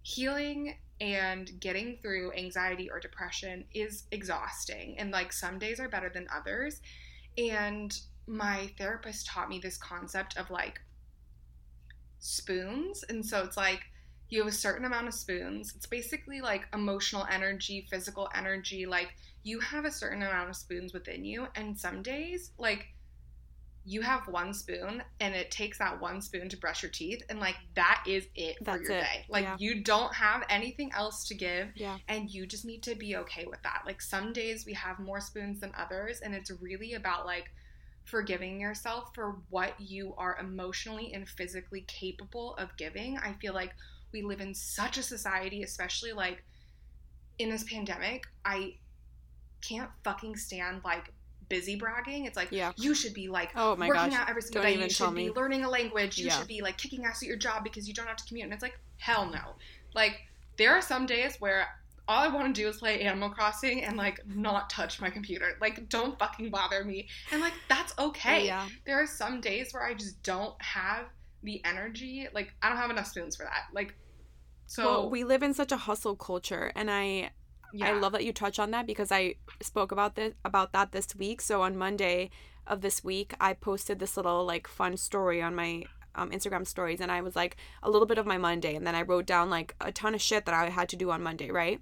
[0.06, 6.08] healing and getting through anxiety or depression is exhausting and like some days are better
[6.08, 6.80] than others.
[7.36, 7.92] And
[8.28, 10.80] my therapist taught me this concept of like
[12.20, 13.04] spoons.
[13.08, 13.80] And so it's like
[14.28, 15.74] you have a certain amount of spoons.
[15.74, 18.86] It's basically like emotional energy, physical energy.
[18.86, 19.08] Like
[19.42, 21.48] you have a certain amount of spoons within you.
[21.56, 22.86] And some days, like,
[23.88, 27.38] you have one spoon and it takes that one spoon to brush your teeth and
[27.38, 29.24] like that is it for That's your it, day.
[29.28, 29.56] Like yeah.
[29.58, 31.96] you don't have anything else to give yeah.
[32.08, 33.82] and you just need to be okay with that.
[33.86, 37.52] Like some days we have more spoons than others and it's really about like
[38.04, 43.18] forgiving yourself for what you are emotionally and physically capable of giving.
[43.18, 43.72] I feel like
[44.12, 46.42] we live in such a society especially like
[47.38, 48.74] in this pandemic i
[49.60, 51.12] can't fucking stand like
[51.48, 52.72] busy bragging it's like Yeah.
[52.76, 54.18] you should be like Oh my working gosh.
[54.20, 54.82] out every single Don't day.
[54.82, 55.30] You should be me.
[55.30, 56.18] learning a language.
[56.18, 56.38] You Yeah.
[56.38, 58.44] should be like kicking ass at your job because you don't have to commute.
[58.44, 59.54] And it's like, hell no.
[59.94, 60.20] Like,
[60.58, 61.66] there are some days where
[62.08, 65.56] all I want to do is play Animal Crossing and like not touch my computer.
[65.60, 67.08] Like, don't fucking bother me.
[67.32, 68.46] And like, that's okay.
[68.46, 71.06] yeah There are some days where I just don't have
[71.42, 72.28] the energy.
[72.32, 73.66] Like, I don't have enough spoons for that.
[73.72, 73.94] Like,
[74.68, 77.30] so well we live in such a hustle culture and i
[77.72, 77.88] yeah.
[77.88, 81.14] I love that you touch on that because I spoke about this about that this
[81.16, 81.40] week.
[81.40, 82.30] So on Monday
[82.66, 87.00] of this week, I posted this little like fun story on my um, Instagram stories,
[87.00, 89.50] and I was like a little bit of my Monday, and then I wrote down
[89.50, 91.80] like a ton of shit that I had to do on Monday, right?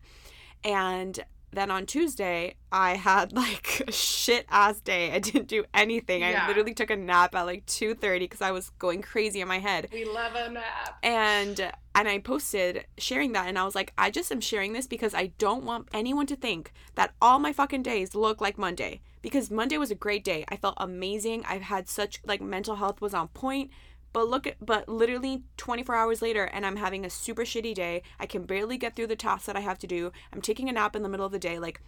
[0.64, 1.24] And
[1.56, 5.12] then on Tuesday, I had like a shit ass day.
[5.12, 6.20] I didn't do anything.
[6.20, 6.44] Yeah.
[6.44, 9.48] I literally took a nap at like two thirty because I was going crazy in
[9.48, 10.98] my head we love a nap.
[11.02, 14.86] and and I posted sharing that and I was like I just am sharing this
[14.86, 19.00] because I don't want anyone to think that all my fucking days look like Monday
[19.22, 20.44] because Monday was a great day.
[20.48, 21.44] I felt amazing.
[21.48, 23.70] I've had such like mental health was on point.
[24.14, 28.02] But look at but literally 24 hours later and I'm having a super shitty day.
[28.18, 30.12] I can barely get through the tasks that I have to do.
[30.32, 31.82] I'm taking a nap in the middle of the day like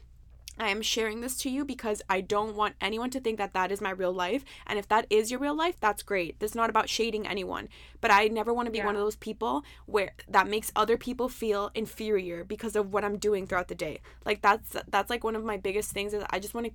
[0.58, 3.70] I am sharing this to you because I don't want anyone to think that that
[3.70, 4.42] is my real life.
[4.66, 6.40] And if that is your real life, that's great.
[6.40, 7.68] This is not about shading anyone.
[8.00, 8.86] But I never want to be Yeah.
[8.86, 13.18] one of those people where that makes other people feel inferior because of what I'm
[13.18, 14.00] doing throughout the day.
[14.24, 16.72] Like that's that's like one of my biggest things is I just want to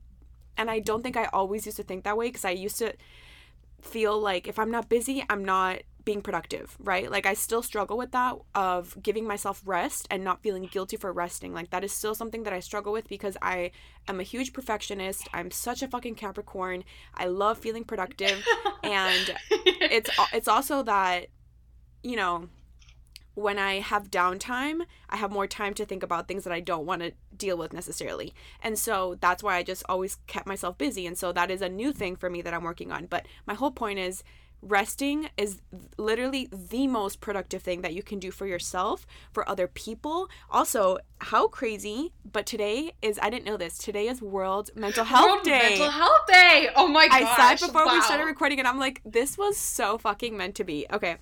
[0.58, 2.94] and I don't think I always used to think that way because I used to
[3.82, 7.12] feel like if I'm not busy, I'm not being productive, right?
[7.12, 11.12] Like I still struggle with that of giving myself rest and not feeling guilty for
[11.12, 11.54] resting.
[11.54, 13.72] Like that is still something that I struggle with because I
[14.08, 15.28] am a huge perfectionist.
[15.34, 16.84] I'm such a fucking Capricorn.
[17.14, 18.44] I love feeling productive
[18.84, 21.28] and it's it's also that
[22.04, 22.50] you know
[23.34, 26.86] when I have downtime, I have more time to think about things that I don't
[26.86, 28.34] want to deal with necessarily.
[28.62, 31.06] And so that's why I just always kept myself busy.
[31.06, 33.06] And so that is a new thing for me that I'm working on.
[33.06, 34.24] But my whole point is
[34.62, 35.62] resting is
[35.98, 40.30] literally the most productive thing that you can do for yourself, for other people.
[40.50, 43.78] Also, how crazy, but today is I didn't know this.
[43.78, 45.70] Today is World Mental Health World Day.
[45.70, 46.70] Mental Health Day.
[46.76, 47.16] Oh my god.
[47.16, 47.60] I gosh.
[47.60, 50.86] said before we started recording and I'm like this was so fucking meant to be.
[50.92, 51.18] Okay.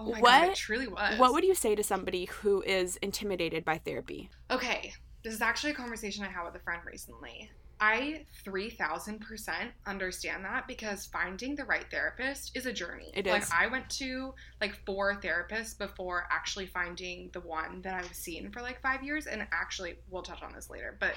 [0.00, 1.18] Oh my god, what- it truly was.
[1.18, 4.30] What would you say to somebody who is intimidated by therapy?
[4.50, 4.92] Okay,
[5.22, 7.50] this is actually a conversation I had with a friend recently.
[7.82, 13.10] I 3000% understand that because finding the right therapist is a journey.
[13.14, 13.50] It like is.
[13.54, 18.50] I went to like four therapists before actually finding the one that I was seeing
[18.50, 21.14] for like 5 years and actually we'll touch on this later, but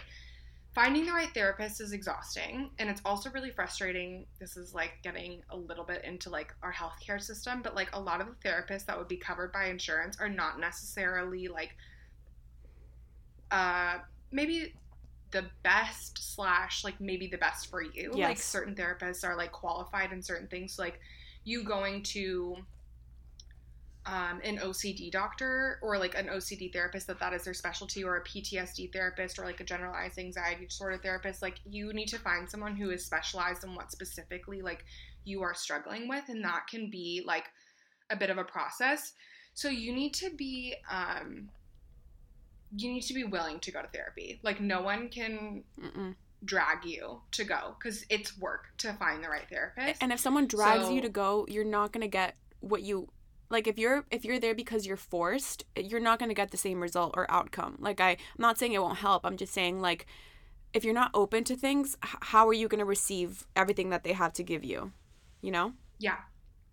[0.74, 4.26] finding the right therapist is exhausting and it's also really frustrating.
[4.40, 8.00] This is like getting a little bit into like our healthcare system, but like a
[8.00, 11.76] lot of the therapists that would be covered by insurance are not necessarily like
[13.52, 14.00] uh
[14.32, 14.74] maybe
[15.32, 18.12] the best slash like maybe the best for you.
[18.30, 20.80] Like certain therapists are like qualified in certain things.
[20.80, 21.00] Like
[21.44, 22.58] you going to
[24.06, 28.18] um, an OCD doctor or like an OCD therapist that that is their specialty or
[28.18, 32.49] a PTSD therapist or like a generalized anxiety disorder therapist like you need to find
[32.49, 34.86] someone who is specialized in what specifically like
[35.24, 37.45] you are struggling with and that can be like
[38.10, 39.14] a bit of a process.
[39.54, 41.49] So you need to be um
[42.76, 44.39] you need to be willing to go to therapy.
[44.43, 46.16] Like no one can Mm-mm.
[46.43, 50.01] drag you to go because it's work to find the right therapist.
[50.01, 53.10] And if someone drags you to go, you're not gonna get what you
[53.54, 53.68] like.
[53.68, 57.14] If you're if you're there because you're forced, you're not gonna get the same result
[57.16, 57.78] or outcome.
[57.80, 59.26] Like I, I'm not saying it won't help.
[59.26, 60.06] I'm just saying like,
[60.74, 64.34] if you're not open to things, how are you gonna receive everything that they have
[64.34, 64.91] to give you?
[65.41, 65.74] You know?
[65.99, 66.18] Yeah,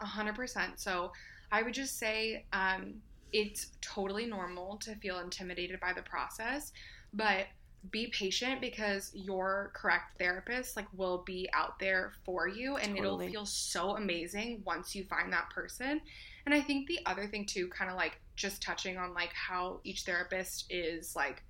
[0.01, 0.81] a hundred percent.
[0.81, 1.13] So
[1.53, 2.95] I would just say um,
[3.33, 6.73] it's totally normal to feel intimidated by the process,
[7.13, 7.47] but
[7.91, 13.27] be patient because your correct therapist like will be out there for you and Totally.
[13.27, 16.01] it'll feel so amazing once you find that person.
[16.47, 19.81] And I think the other thing too, kind of like just touching on like how
[19.85, 21.43] each therapist is like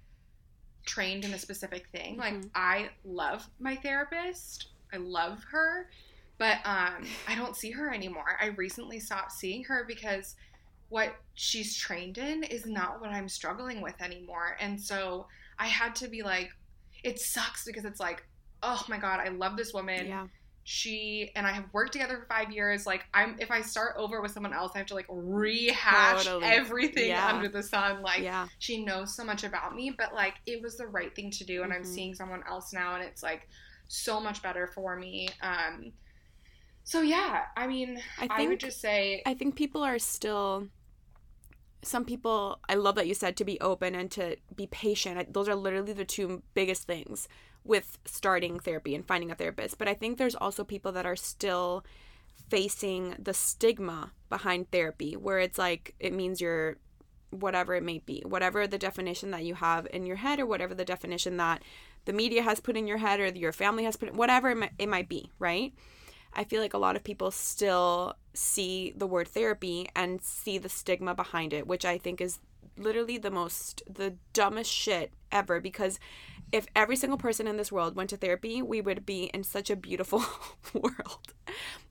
[0.87, 2.17] trained in a specific thing.
[2.17, 2.51] Like Mhm.
[2.55, 4.69] I love my therapist.
[4.93, 5.89] I love her
[6.41, 8.39] but um, I don't see her anymore.
[8.41, 10.37] I recently stopped seeing her because
[10.89, 14.57] what she's trained in is not what I'm struggling with anymore.
[14.59, 15.27] And so
[15.59, 16.51] I had to be like,
[17.05, 18.25] it sucks because it's like,
[18.63, 20.07] oh my god, I love this woman.
[20.07, 20.27] yeah.
[20.63, 22.87] She and I have worked together for five years.
[22.87, 26.45] Like I'm, if I start over with someone else, I have to like rehash Totally.
[26.47, 27.27] everything Yeah.
[27.35, 28.03] under the sun.
[28.03, 28.47] Like yeah.
[28.59, 31.63] she knows so much about me, but like it was the right thing to do,
[31.63, 31.87] and I'm Mhm.
[31.95, 33.49] seeing someone else now, and it's like
[33.89, 35.29] so much better for me.
[35.43, 35.93] Um,
[36.85, 40.69] so yeah, I mean, I think, I, would just say, I think people are still.
[41.83, 45.33] Some people, I love that you said to be open and to be patient.
[45.33, 47.27] Those are literally the two biggest things
[47.65, 49.79] with starting therapy and finding a therapist.
[49.79, 51.85] But I think there's also people that are still
[52.49, 56.79] facing the stigma behind therapy, where it's like it means you're
[57.31, 60.75] whatever it may be, whatever the definition that you have in your head, or whatever
[60.75, 61.63] the definition that
[62.07, 64.73] the media has put in your head, or your family has put, whatever it might,
[64.79, 65.73] it might be, right?
[66.33, 70.69] I feel like a lot of people still see the word therapy and see the
[70.69, 72.39] stigma behind it, which I think is
[72.77, 75.61] literally the most, the dumbest shit ever.
[75.61, 75.99] Because
[76.53, 79.71] if every single person in this world went to therapy, we would be in such
[79.71, 80.25] a beautiful
[80.75, 81.35] world.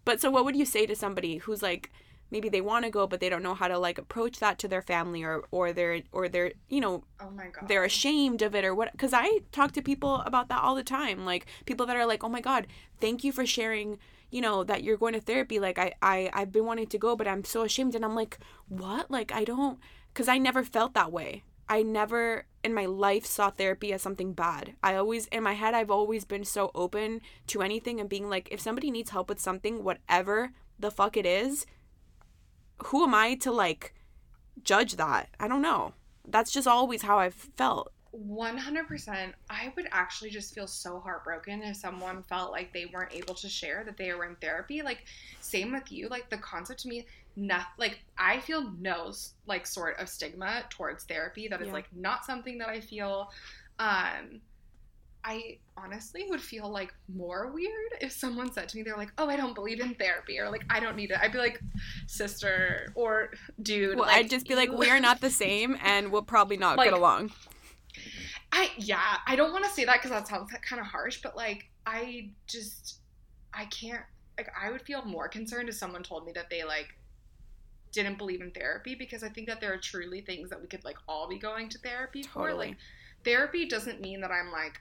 [0.06, 1.92] But so, what would you say to somebody who's like,
[2.32, 4.68] maybe they want to go, but they don't know how to like approach that to
[4.68, 8.56] their family or, or they're, or they're, you know, oh my god, they're ashamed of
[8.56, 11.86] it or what because i talk to people about that all the time like people
[11.86, 12.68] that are like oh my god
[13.00, 13.98] thank you for sharing
[14.32, 17.16] you know that you're going to therapy like i, I i've been wanting to go
[17.16, 19.80] but i'm so ashamed and i'm like what like i don't
[20.20, 21.44] because i never felt that way.
[21.70, 24.74] I never in my life saw therapy as something bad.
[24.84, 28.50] I always in my head i've always been so open to anything and being like
[28.52, 31.66] if somebody needs help with something whatever the fuck it is
[32.88, 33.94] who am i to like
[34.62, 35.30] judge that?
[35.40, 35.94] I don't know.
[36.28, 37.94] That's just always how I've felt.
[38.16, 39.34] 100%.
[39.50, 43.50] I would actually just feel so heartbroken if someone felt like they weren't able to
[43.50, 44.82] share that they were in therapy.
[44.82, 45.04] Like,
[45.42, 46.08] same with you.
[46.10, 47.06] Like, the concept to me,
[47.36, 49.14] not like I feel no
[49.46, 51.48] like sort of stigma towards therapy.
[51.48, 51.74] That is Yeah.
[51.74, 53.32] like not something that I feel.
[53.78, 54.42] Um,
[55.24, 59.30] I honestly would feel like more weird if someone said to me, they're like, "Oh,
[59.30, 61.62] I don't believe in therapy," or like, "I don't need it." I'd be like,
[62.08, 63.32] "Sister," or
[63.62, 66.58] "Dude." Well, like, I'd just be like, we are not the same, and we'll probably
[66.58, 67.32] not Like- get along.
[68.52, 71.36] I yeah, I don't want to say that because that sounds kind of harsh, but
[71.36, 73.00] like I just
[73.54, 74.04] I can't
[74.38, 76.96] like I would feel more concerned if someone told me that they like
[77.92, 80.84] didn't believe in therapy because I think that there are truly things that we could
[80.86, 82.54] like all be going to therapy for.
[82.54, 82.78] Like
[83.24, 84.80] therapy doesn't mean that I'm like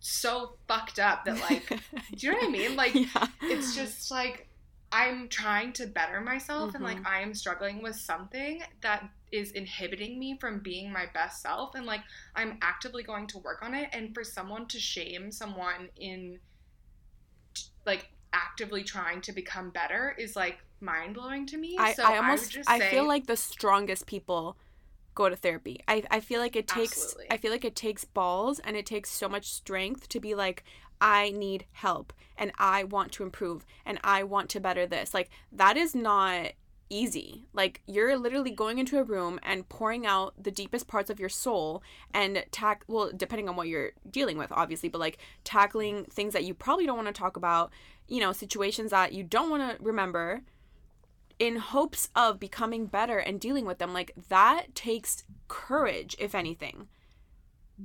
[0.00, 1.68] so fucked up that like
[2.16, 2.76] do you know what I mean?
[2.76, 3.26] Like yeah.
[3.42, 4.46] it's just like
[4.92, 7.06] I'm trying to better myself and like Mhm.
[7.06, 11.84] I am struggling with something that is inhibiting me from being my best self and
[11.84, 12.02] like
[12.34, 16.38] I'm actively going to work on it and for someone to shame someone in
[17.84, 21.76] like actively trying to become better is like mind blowing to me.
[21.78, 24.56] I, so I would almost I say, feel like the strongest people
[25.14, 25.80] go to therapy.
[25.88, 27.26] I, I feel like it takes Absolutely.
[27.30, 30.64] I feel like it takes balls and it takes so much strength to be like
[31.00, 35.14] I need help and I want to improve and I want to better this.
[35.14, 36.52] Like that is not
[36.88, 37.46] easy.
[37.52, 41.28] Like you're literally going into a room and pouring out the deepest parts of your
[41.28, 41.82] soul
[42.14, 46.44] and tack well depending on what you're dealing with obviously, but like tackling things that
[46.44, 47.72] you probably don't want to talk about,
[48.08, 50.42] you know, situations that you don't want to remember
[51.38, 53.92] in hopes of becoming better and dealing with them.
[53.92, 56.88] Like that takes courage if anything.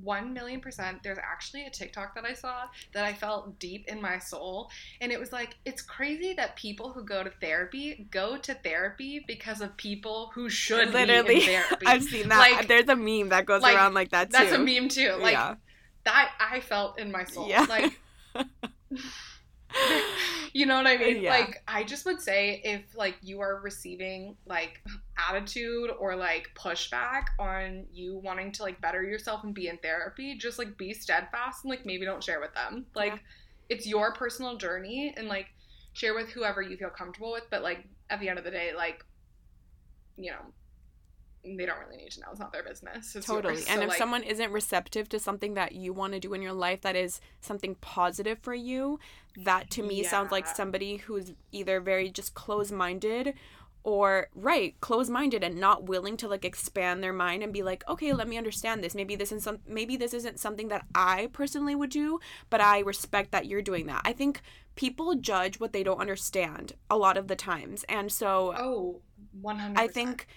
[0.02, 2.64] One million percent there's actually a tiktok that i saw
[2.94, 4.70] that i felt deep in my soul
[5.02, 9.24] and it was like it's crazy that people who go to therapy go to therapy
[9.28, 12.38] because of people who should be in therapy I've seen that.
[12.38, 14.38] Like- There's a meme that goes like, around like that too.
[14.38, 15.56] that's a meme too like yeah.
[16.06, 17.66] that i felt in my soul Yeah.
[17.68, 18.00] like
[20.54, 21.30] you know what i mean Yeah.
[21.32, 24.82] like i just would say if like you are receiving like
[25.30, 30.38] attitude or like pushback on you wanting to like better yourself and be in therapy
[30.38, 33.20] just like be steadfast and like maybe don't share with them like Yeah.
[33.70, 35.48] it's your personal journey and like
[35.94, 38.72] share with whoever you feel comfortable with but like at the end of the day
[38.76, 39.04] like
[40.18, 40.54] you know
[41.44, 42.28] they don't really need to know.
[42.32, 43.16] It's not their business.
[43.16, 43.56] It's Totally.
[43.56, 43.66] yours.
[43.70, 46.42] and So, if like, someone isn't receptive to something that you want to do in
[46.42, 49.00] your life that is something positive for you,
[49.38, 53.34] that to me sounds like somebody who's either very just close minded
[53.84, 57.84] or right close minded and not willing to like expand their mind and be like
[57.90, 58.94] okay let me understand this.
[58.94, 62.20] Maybe this is some maybe this isn't something that i personally would do
[62.52, 64.02] but i respect that you're doing that.
[64.06, 64.42] I think
[64.76, 67.84] people judge what they don't understand a lot of the times.
[67.90, 69.02] And so oh
[69.42, 70.28] 100 I think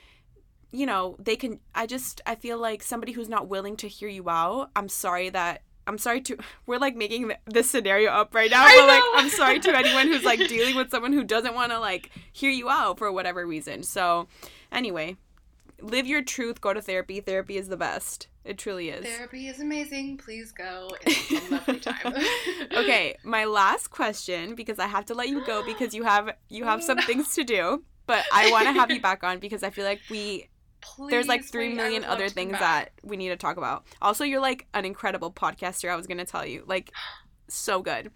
[0.74, 4.08] you know, they can I just I feel like somebody who's not willing to hear
[4.08, 4.70] you out.
[4.74, 8.76] I'm sorry that I'm sorry to we're like making this scenario up right now, I
[8.76, 9.12] but like know.
[9.14, 12.50] I'm sorry to anyone who's like dealing with someone who doesn't want to like hear
[12.50, 13.84] you out for whatever reason.
[13.84, 14.26] So,
[14.72, 15.16] anyway,
[15.80, 17.20] live your truth, go to therapy.
[17.20, 18.26] Therapy is the best.
[18.44, 19.06] It truly is.
[19.06, 20.18] Therapy is amazing.
[20.18, 20.90] Please go.
[21.06, 22.14] It's a lovely time.
[22.72, 26.64] okay, my last question because I have to let you go because you have you
[26.64, 29.70] have some things to do, but I want to have you back on because I
[29.70, 30.48] feel like we
[31.10, 33.84] there's like Please three million other things that we need to talk about.
[34.02, 35.90] Also, you're like an incredible podcaster.
[35.90, 36.92] I was gonna tell you, like,
[37.48, 38.10] so good.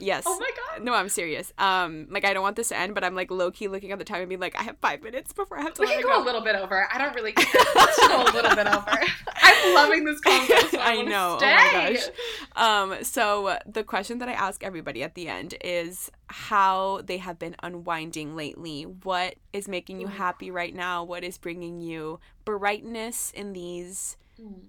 [0.00, 0.22] Yes.
[0.26, 0.84] Oh my god.
[0.84, 1.52] No, I'm serious.
[1.58, 3.98] Um, like I don't want this to end, but I'm like low key looking at
[3.98, 6.02] the time and being like, I have five minutes before I have to We can
[6.02, 6.22] go go.
[6.22, 6.86] a little bit over.
[6.92, 7.62] I don't really care.
[7.74, 9.00] Let's go a little bit over.
[9.42, 10.70] I'm loving this convo.
[10.70, 11.36] So I, I know.
[11.38, 11.52] Stay.
[11.58, 12.08] Oh my gosh.
[12.54, 17.38] Um, so the question that I ask everybody at the end is how they have
[17.40, 18.82] been unwinding lately.
[18.84, 21.02] What is making you happy right now?
[21.02, 24.66] What is bringing you brightness in these Mm.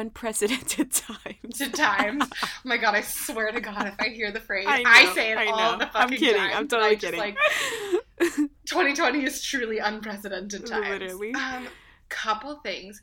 [0.00, 1.58] Unprecedented times?
[1.58, 2.24] To times.
[2.42, 5.32] Oh my god, I swear to God, if I hear the phrase, I I, say
[5.32, 5.78] it I all know.
[5.78, 6.36] the fucking I'm kidding.
[6.40, 6.50] time.
[6.56, 7.20] I'm totally kidding.
[7.20, 7.36] Like
[8.66, 10.88] 2020 is truly unprecedented times.
[10.88, 11.34] Literally.
[11.34, 11.68] Um,
[12.08, 13.00] couple things.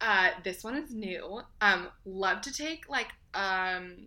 [0.00, 1.40] Uh, this one is new.
[1.60, 4.06] Um, love to take like um,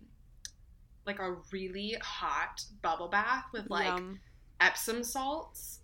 [1.06, 4.20] like a really hot bubble bath with like Yum.
[4.60, 5.80] Epsom salts,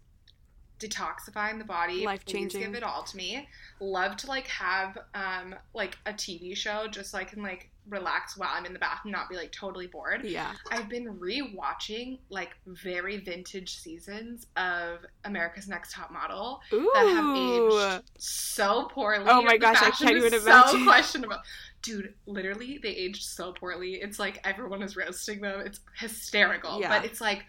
[0.79, 2.05] detoxifying the body.
[2.05, 2.61] Life-changing.
[2.61, 3.49] Give it all to me.
[3.81, 8.39] Love to like have um like a TV show just so I can like relax
[8.39, 10.25] while I'm in the bath and not be like totally bored.
[10.25, 10.53] yeah.
[10.71, 16.91] I've been rewatching like very vintage seasons of America's Next Top Model Ooh.
[16.95, 19.27] that have aged so poorly.
[19.29, 20.79] Oh my gosh, I can't even imagine.
[20.81, 21.37] so questionable.
[21.83, 23.97] Dude, literally, they aged so poorly.
[23.97, 25.61] It's like everyone is roasting them.
[25.61, 26.89] It's hysterical, Yeah.
[26.89, 27.45] but it's like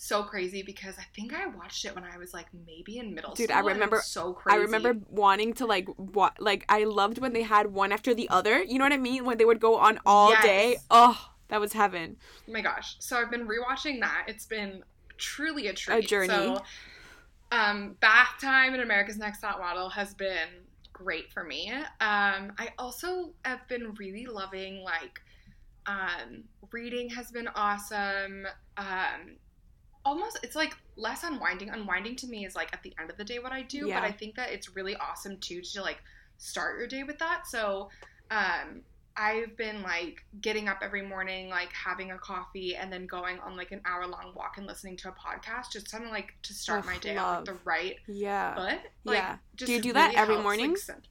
[0.00, 3.34] so crazy because I think I watched it when I was like maybe in middle
[3.34, 3.56] Dude, school.
[3.62, 4.56] Dude, I remember- so crazy.
[4.56, 5.88] I remember wanting to like
[6.38, 8.62] like I loved when they had one after the other.
[8.62, 9.24] You know what I mean?
[9.24, 10.42] When they would go on all Yes.
[10.44, 10.76] day.
[10.90, 12.16] Oh, that was heaven.
[12.48, 12.96] Oh my gosh.
[13.00, 14.26] So I've been rewatching that.
[14.28, 14.82] It's been
[15.16, 16.06] truly a treat.
[16.06, 16.28] journey.
[16.28, 16.62] So,
[17.50, 20.48] um, bath time in America's Next Top Model has been
[20.92, 21.72] great for me.
[21.72, 25.20] Um, I also have been really loving like
[25.86, 28.46] um, reading has been awesome.
[28.76, 29.36] Um,
[30.08, 31.70] almost it's like less unwinding.
[31.70, 34.00] Unwinding to me is like at the end of the day what I do, Yeah.
[34.00, 35.98] but I think that it's really awesome too to like
[36.38, 37.46] start your day with that.
[37.46, 37.90] So
[38.30, 38.82] um
[39.20, 43.56] I've been like getting up every morning, like having a coffee, and then going on
[43.56, 46.86] like an hour long walk and listening to a podcast, just of like to start
[46.86, 48.54] my day off with the right Yeah.
[48.54, 48.78] foot.
[49.02, 49.36] Like, Yeah.
[49.56, 50.68] Just Do you do that really every helps, morning?
[50.70, 51.08] Like, send-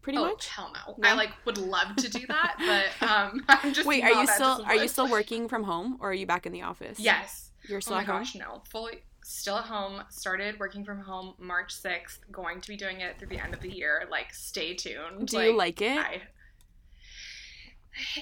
[0.00, 0.48] Pretty oh, much.
[0.48, 0.94] hell no.
[0.96, 1.08] No?
[1.08, 4.62] I like would love to do that, but um, I'm just Wait, are you still
[4.64, 6.98] are you still working from home or are you back in the office?
[6.98, 7.50] Yes.
[7.68, 8.18] You're Oh still my at home.
[8.18, 8.62] gosh, no.
[8.70, 10.02] Fully still at home.
[10.10, 12.18] Started working from home March 6th.
[12.30, 14.06] Going to be doing it through the end of the year.
[14.10, 15.28] Like, stay tuned.
[15.28, 15.98] Do you like it?
[15.98, 16.22] I,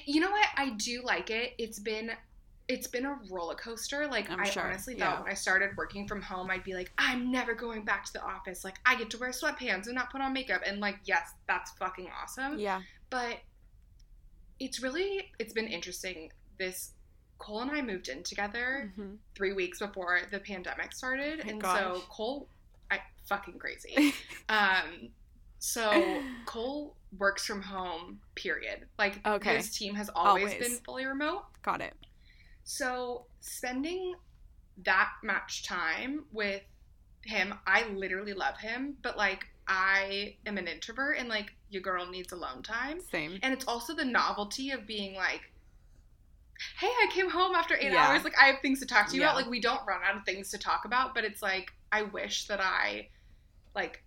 [0.04, 0.46] you know what?
[0.56, 1.54] I do like it.
[1.58, 2.12] It's been
[2.68, 4.06] it's been a roller coaster.
[4.06, 5.10] Like I'm I sure, honestly yeah.
[5.12, 8.12] thought when I started working from home, I'd be like, I'm never going back to
[8.12, 8.64] the office.
[8.64, 10.62] Like I get to wear sweatpants and not put on makeup.
[10.64, 12.58] And like, yes, that's fucking awesome.
[12.58, 12.80] yeah.
[13.10, 13.38] But
[14.60, 16.30] it's really it's been interesting.
[16.58, 16.92] This
[17.42, 19.18] Cole and I moved in together Mhm.
[19.34, 21.78] three weeks before the pandemic started, Oh and gosh.
[21.78, 22.48] so Cole,
[22.90, 24.14] I fucking crazy.
[24.48, 25.10] um,
[25.58, 28.20] so Cole works from home.
[28.36, 28.86] Period.
[28.96, 29.56] Like Okay.
[29.56, 30.68] his team has always, Always.
[30.68, 31.44] been fully remote.
[31.62, 31.94] Got it.
[32.64, 34.14] So spending
[34.84, 36.62] that much time with
[37.24, 42.06] him, I literally love him, but like I am an introvert, and like your girl
[42.06, 43.00] needs alone time.
[43.00, 43.38] Same.
[43.42, 45.51] And it's also the novelty of being like,
[46.78, 48.08] hey, I came home after eight Yeah.
[48.08, 48.24] hours.
[48.24, 49.28] Like, I have things to talk to you Yeah.
[49.28, 49.36] about.
[49.36, 52.46] Like, we don't run out of things to talk about, but it's like, I wish
[52.46, 53.08] that I,
[53.74, 54.02] like,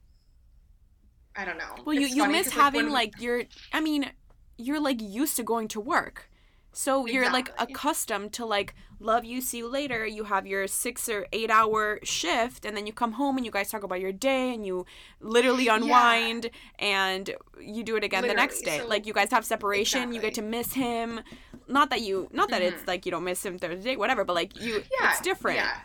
[1.35, 1.75] I don't know.
[1.85, 3.43] Well, you It's you funny miss 'cause, having when- like you're.
[3.73, 4.11] I mean,
[4.57, 6.29] you're like used to going to work,
[6.76, 10.05] so you're like accustomed to like love you, see you later.
[10.05, 13.51] You have your six or eight hour shift, and then you come home and you
[13.51, 14.86] guys talk about your day, and you
[15.21, 15.76] literally Yeah.
[15.78, 16.49] unwind,
[16.80, 18.80] and you do it again the next day.
[18.80, 20.13] So- like you guys have separation.
[20.13, 21.21] You get to miss him.
[21.67, 22.88] Not that you, not that it's Mhm.
[22.88, 25.57] like you don't miss him Thursday, whatever, but like you, yeah, it's different.
[25.57, 25.78] Yeah.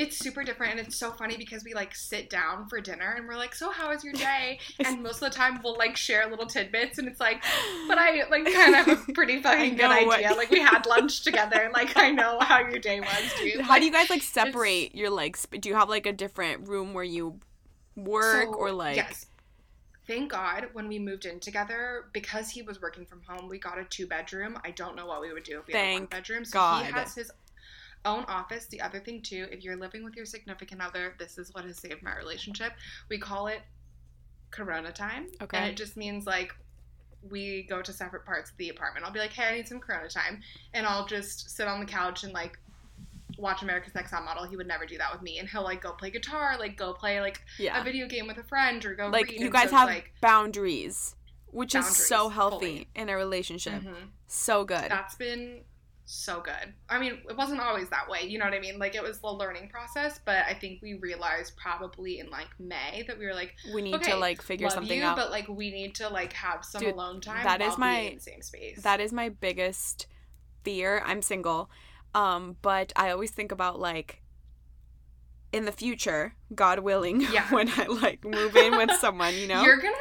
[0.00, 3.28] It's super different, and it's so funny because we like sit down for dinner and
[3.28, 6.28] we're like, "So how was your day?" And most of the time we'll like share
[6.30, 7.42] little tidbits, and it's like,
[7.86, 10.34] "But I like kind of have a pretty fucking good know what- idea.
[10.36, 11.70] Like we had lunch together.
[11.74, 15.10] Like I know how your day was, dude." How do you guys like separate your
[15.10, 15.36] like?
[15.36, 17.38] Sp- do you have like a different room where you
[17.96, 18.96] work So, or like?
[18.96, 19.26] yes
[20.06, 23.78] thank god when we moved in together because he was working from home we got
[23.78, 25.98] a two bedroom i don't know what we would do if we had a one
[26.00, 26.86] Thank bedroom so God.
[26.86, 27.30] he has his
[28.04, 31.52] own office the other thing too if you're living with your significant other this is
[31.54, 32.72] what has saved my relationship
[33.08, 33.60] we call it
[34.50, 35.56] corona time Okay.
[35.58, 36.54] and it just means like
[37.30, 39.78] we go to separate parts of the apartment i'll be like hey i need some
[39.80, 40.40] corona time
[40.72, 42.58] and i'll just sit on the couch and like
[43.38, 44.44] watch America's Next Top Model.
[44.44, 46.92] He would never do that with me, and he'll like go play guitar, like go
[46.92, 47.80] play like Yeah.
[47.80, 49.38] a video game with a friend or go like read.
[49.38, 51.14] you and guys so have like boundaries,
[51.46, 52.88] which is so healthy fully.
[52.96, 53.82] in a relationship.
[53.82, 53.94] mhm.
[54.26, 54.90] So good.
[54.90, 55.60] that's been
[56.12, 56.74] so good.
[56.88, 58.78] I mean, it wasn't always that way, you know what I mean?
[58.78, 63.04] Like it was the learning process, but I think we realized probably in like May
[63.06, 65.16] that we were like, we need okay, to like figure something you, out.
[65.16, 67.44] but like we need to like have some Dude, alone time.
[67.44, 68.82] that is my- same space.
[68.82, 70.06] that is my biggest
[70.64, 71.02] fear.
[71.06, 71.70] I'm single.
[72.14, 74.20] Um, but I always think about like
[75.52, 77.46] in the future, God willing, Yeah.
[77.52, 79.62] when I like move in with someone, you know?
[79.62, 79.94] You're gonna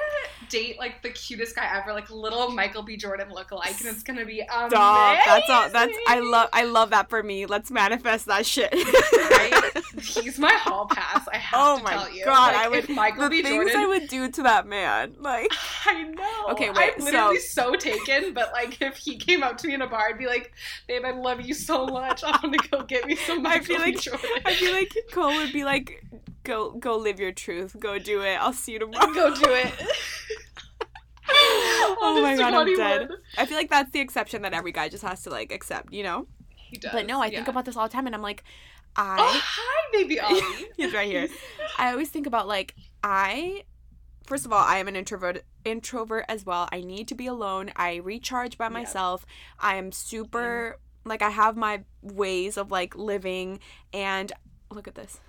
[0.49, 2.95] date like the cutest guy ever, like little Michael B.
[2.97, 4.69] Jordan lookalike, and it's gonna be amazing.
[4.69, 5.19] Stop.
[5.25, 7.45] That's all that's I love I love that for me.
[7.45, 8.71] Let's manifest that shit.
[8.73, 9.83] Right?
[9.99, 11.27] He's my hall pass.
[11.31, 12.25] I have Oh to my tell you.
[12.25, 13.41] God, Like, I would- Michael the B.
[13.43, 15.15] things Jordan I would do to that man.
[15.19, 15.51] Like
[15.85, 16.47] I know.
[16.51, 17.75] Okay, wait, I'm literally so...
[17.75, 20.53] taken, but like if he came up to me in a bar, I'd be like,
[20.87, 22.21] "Babe, I love you so much.
[22.25, 25.35] I'm gonna go get me some Michael I feel like Jordan." I feel like Cole
[25.35, 26.03] would be like,
[26.49, 27.75] "Go, go, live your truth.
[27.79, 28.35] Go do it.
[28.41, 29.73] I'll see you tomorrow." go do it.
[31.31, 33.09] Oh, oh my god, I'm dead.
[33.09, 33.19] would.
[33.37, 36.03] I feel like that's the exception that every guy just has to like accept, you
[36.03, 36.27] know.
[36.55, 36.91] He does.
[36.91, 37.37] But no, I yeah.
[37.37, 38.43] think about this all the time, and I'm like,
[38.97, 39.39] Oh, I.
[39.43, 40.41] hi, baby Ollie.
[40.75, 41.27] He's right here.
[41.77, 43.63] I always think about like I.
[44.25, 45.43] First of all, I am an introvert.
[45.65, 46.67] Introvert as well.
[46.71, 47.71] I need to be alone.
[47.75, 48.69] I recharge by Yeah.
[48.69, 49.25] myself.
[49.59, 53.59] I am super like I have my ways of like living,
[53.93, 54.31] and
[54.71, 55.19] look at this.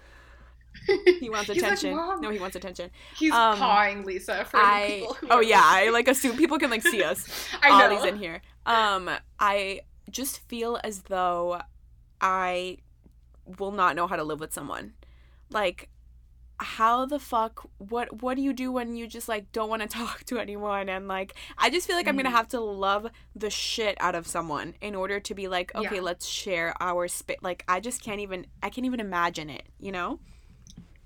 [0.86, 1.94] He wants He's like, attention.
[1.96, 2.90] "Mom." no, he wants attention.
[3.16, 6.70] He's Um, pawing Lisa for I people who oh yeah, I like assume people can
[6.70, 7.26] like see us.
[7.62, 7.94] I know.
[7.96, 8.40] Ollie's in here.
[8.66, 11.60] Um, I just feel as though
[12.20, 12.78] I
[13.58, 14.94] will not know how to live with someone.
[15.50, 15.88] Like,
[16.58, 17.68] how the fuck?
[17.78, 20.88] What What do you do when you just like don't want to talk to anyone?
[20.88, 22.32] And like, I just feel like I'm gonna Mhm.
[22.32, 26.02] have to love the shit out of someone in order to be like, okay, Yeah.
[26.02, 27.38] let's share our space.
[27.42, 28.46] Like, I just can't even.
[28.62, 29.66] I can't even imagine it.
[29.78, 30.20] You know?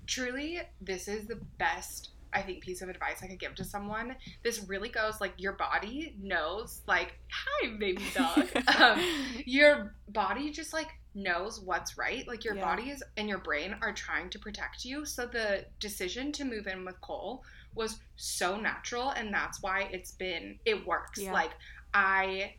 [0.07, 4.15] Truly this is the best i think piece of advice i could give to someone
[4.43, 8.45] this really goes like your body knows like hi baby dog
[8.79, 8.99] um,
[9.45, 12.65] your body just like knows what's right like your Yeah.
[12.65, 16.67] body is and your brain are trying to protect you so the decision to move
[16.67, 17.41] in with cole
[17.73, 21.31] was so natural and that's why it's been it works Yeah.
[21.31, 21.51] like
[21.93, 22.55] I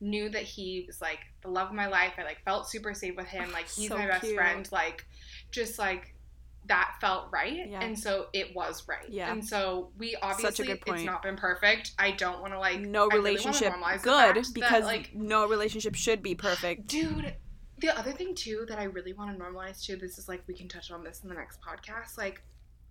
[0.00, 2.14] knew that he was like the love of my life.
[2.18, 3.52] I like felt super safe with him.
[3.52, 4.34] Like he's So my best cute.
[4.34, 4.68] friend.
[4.72, 5.06] Like
[5.52, 6.14] just like
[6.70, 7.68] that felt right.
[7.68, 7.82] Yeah.
[7.82, 9.08] And so it was right.
[9.08, 9.30] Yeah.
[9.30, 11.92] And so we obviously it's not been perfect.
[11.98, 15.14] I don't want to like no I really relationship normalize good fact that, because like
[15.14, 16.86] no relationship should be perfect.
[16.86, 17.34] dude
[17.80, 20.54] the other thing too that i really want to normalize too this is like we
[20.54, 22.42] can touch on this in the next podcast like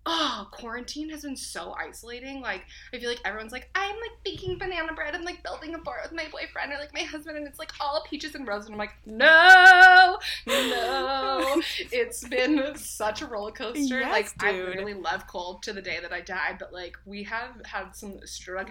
[0.06, 2.62] oh quarantine has been so isolating like
[2.94, 5.98] i feel like everyone's like i'm like baking banana bread and like building a fort
[6.02, 8.76] with my boyfriend or like my husband and it's like all peaches and roses and
[8.76, 14.70] i'm like no no it's been such a roller coaster Yes, like i dude.
[14.70, 18.20] literally love Cole to the day that i died but like we have had some
[18.26, 18.70] struggles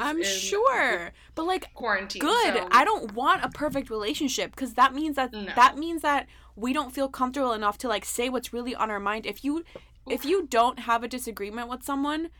[0.00, 2.54] I'm in sure, but like quarantine good.
[2.54, 5.46] so- I don't want a perfect relationship because that means that No.
[5.54, 6.26] that means that
[6.56, 9.26] we don't feel comfortable enough to like say what's really on our mind.
[9.26, 9.64] If you
[10.10, 12.30] if you don't have a disagreement with someone,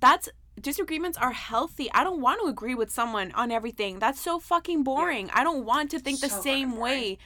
[0.00, 0.28] that's
[0.60, 1.90] disagreements are healthy.
[1.92, 3.98] I don't want to agree with someone on everything.
[3.98, 5.30] That's so fucking boring.
[5.32, 7.18] I don't want to think the same way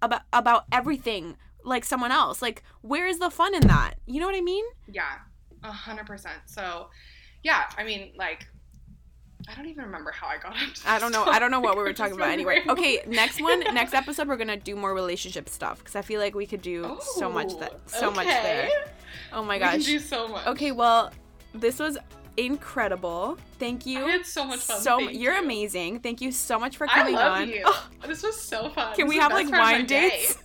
[0.00, 2.42] about about everything like someone else.
[2.42, 3.94] Like where is the fun in that?
[4.06, 4.64] You know what I mean?
[4.86, 5.18] Yeah,
[5.62, 6.38] a hundred percent.
[6.46, 6.88] So,
[7.42, 8.46] yeah, I mean, like,
[9.48, 10.58] I don't even remember how I got up.
[10.86, 11.24] I don't know.
[11.24, 12.62] this I don't know what we were talking about anyway.
[12.68, 16.34] Okay, next one, next episode, we're gonna do more relationship stuff because I feel like
[16.34, 18.68] we could do so much that so much there.
[19.32, 19.84] Oh my gosh.
[19.84, 20.46] do so much.
[20.46, 21.12] Okay, well,
[21.54, 21.98] this was
[22.36, 23.38] incredible.
[23.58, 24.04] Thank you.
[24.04, 24.80] I had so much fun.
[24.80, 25.42] So you're you.
[25.42, 26.00] amazing.
[26.00, 27.48] Thank you so much for I coming love on.
[27.48, 27.62] you.
[27.64, 28.94] Oh, This was so fun.
[28.96, 30.36] can This we have like wine dates?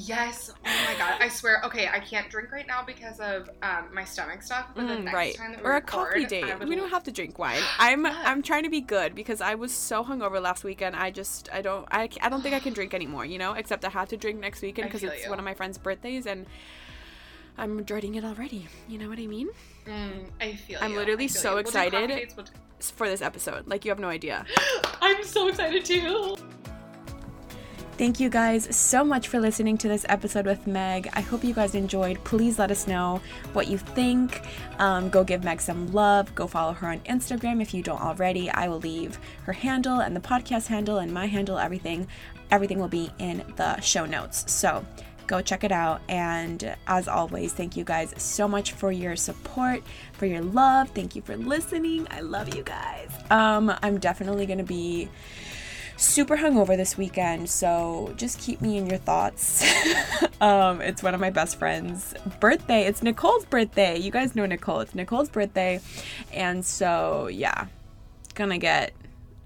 [0.00, 0.50] Yes.
[0.54, 1.20] Oh my god.
[1.20, 1.60] I swear.
[1.64, 4.66] Okay, I can't drink right now because of um, my stomach stuff.
[4.74, 5.34] But the Mm, next right.
[5.34, 6.44] time that we Or a coffee date.
[6.68, 7.60] We don't have to drink wine.
[7.80, 10.94] I'm But- I'm trying to be good because I was so hungover last weekend.
[10.94, 13.84] I just I don't I, I don't think I can drink anymore, you know, except
[13.84, 15.30] I have to drink next weekend because it's you.
[15.30, 16.46] one of my friend's birthdays and
[17.56, 18.68] I'm dreading it already.
[18.88, 19.48] You know what I mean?
[19.86, 20.78] Mm, I feel.
[20.80, 20.96] I'm you.
[20.98, 21.58] literally feel so you.
[21.58, 22.32] Excited.
[22.36, 22.46] we'll-
[22.80, 23.66] For this episode.
[23.66, 24.46] Like you have no idea.
[25.02, 26.36] I'm so excited too.
[27.98, 31.08] Thank you guys so much for listening to this episode with Meg.
[31.14, 32.22] I hope you guys enjoyed.
[32.22, 33.20] Please let us know
[33.54, 34.42] what you think.
[34.78, 36.32] Um, go give Meg some love.
[36.36, 38.48] Go follow her on Instagram if you don't already.
[38.50, 42.06] I will leave her handle and the podcast handle and my handle, everything.
[42.52, 44.44] Everything will be in the show notes.
[44.46, 44.86] So
[45.26, 46.00] go check it out.
[46.08, 49.82] And as always, thank you guys so much for your support,
[50.12, 50.90] for your love.
[50.90, 52.06] Thank you for listening.
[52.12, 53.10] I love you guys.
[53.28, 55.08] Um, I'm definitely going to be
[55.98, 59.64] super hungover this weekend, so just keep me in your thoughts.
[60.40, 62.86] um, it's one of my best friends' birthday.
[62.86, 63.98] It's Nicole's birthday.
[63.98, 64.80] You guys know Nicole.
[64.80, 65.80] It's Nicole's birthday.
[66.32, 67.66] And so, yeah,
[68.34, 68.92] gonna get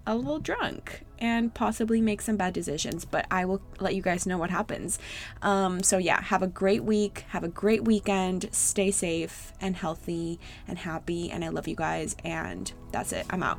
[0.06, 4.26] a little drunk and possibly make some bad decisions, but I will let you guys
[4.26, 4.98] know what happens.
[5.40, 7.24] Um, so, yeah, have a great week.
[7.28, 8.48] Have a great weekend.
[8.52, 10.38] Stay safe and healthy
[10.68, 11.30] and happy.
[11.30, 12.16] And I love you guys.
[12.24, 13.24] And that's it.
[13.30, 13.58] I'm out.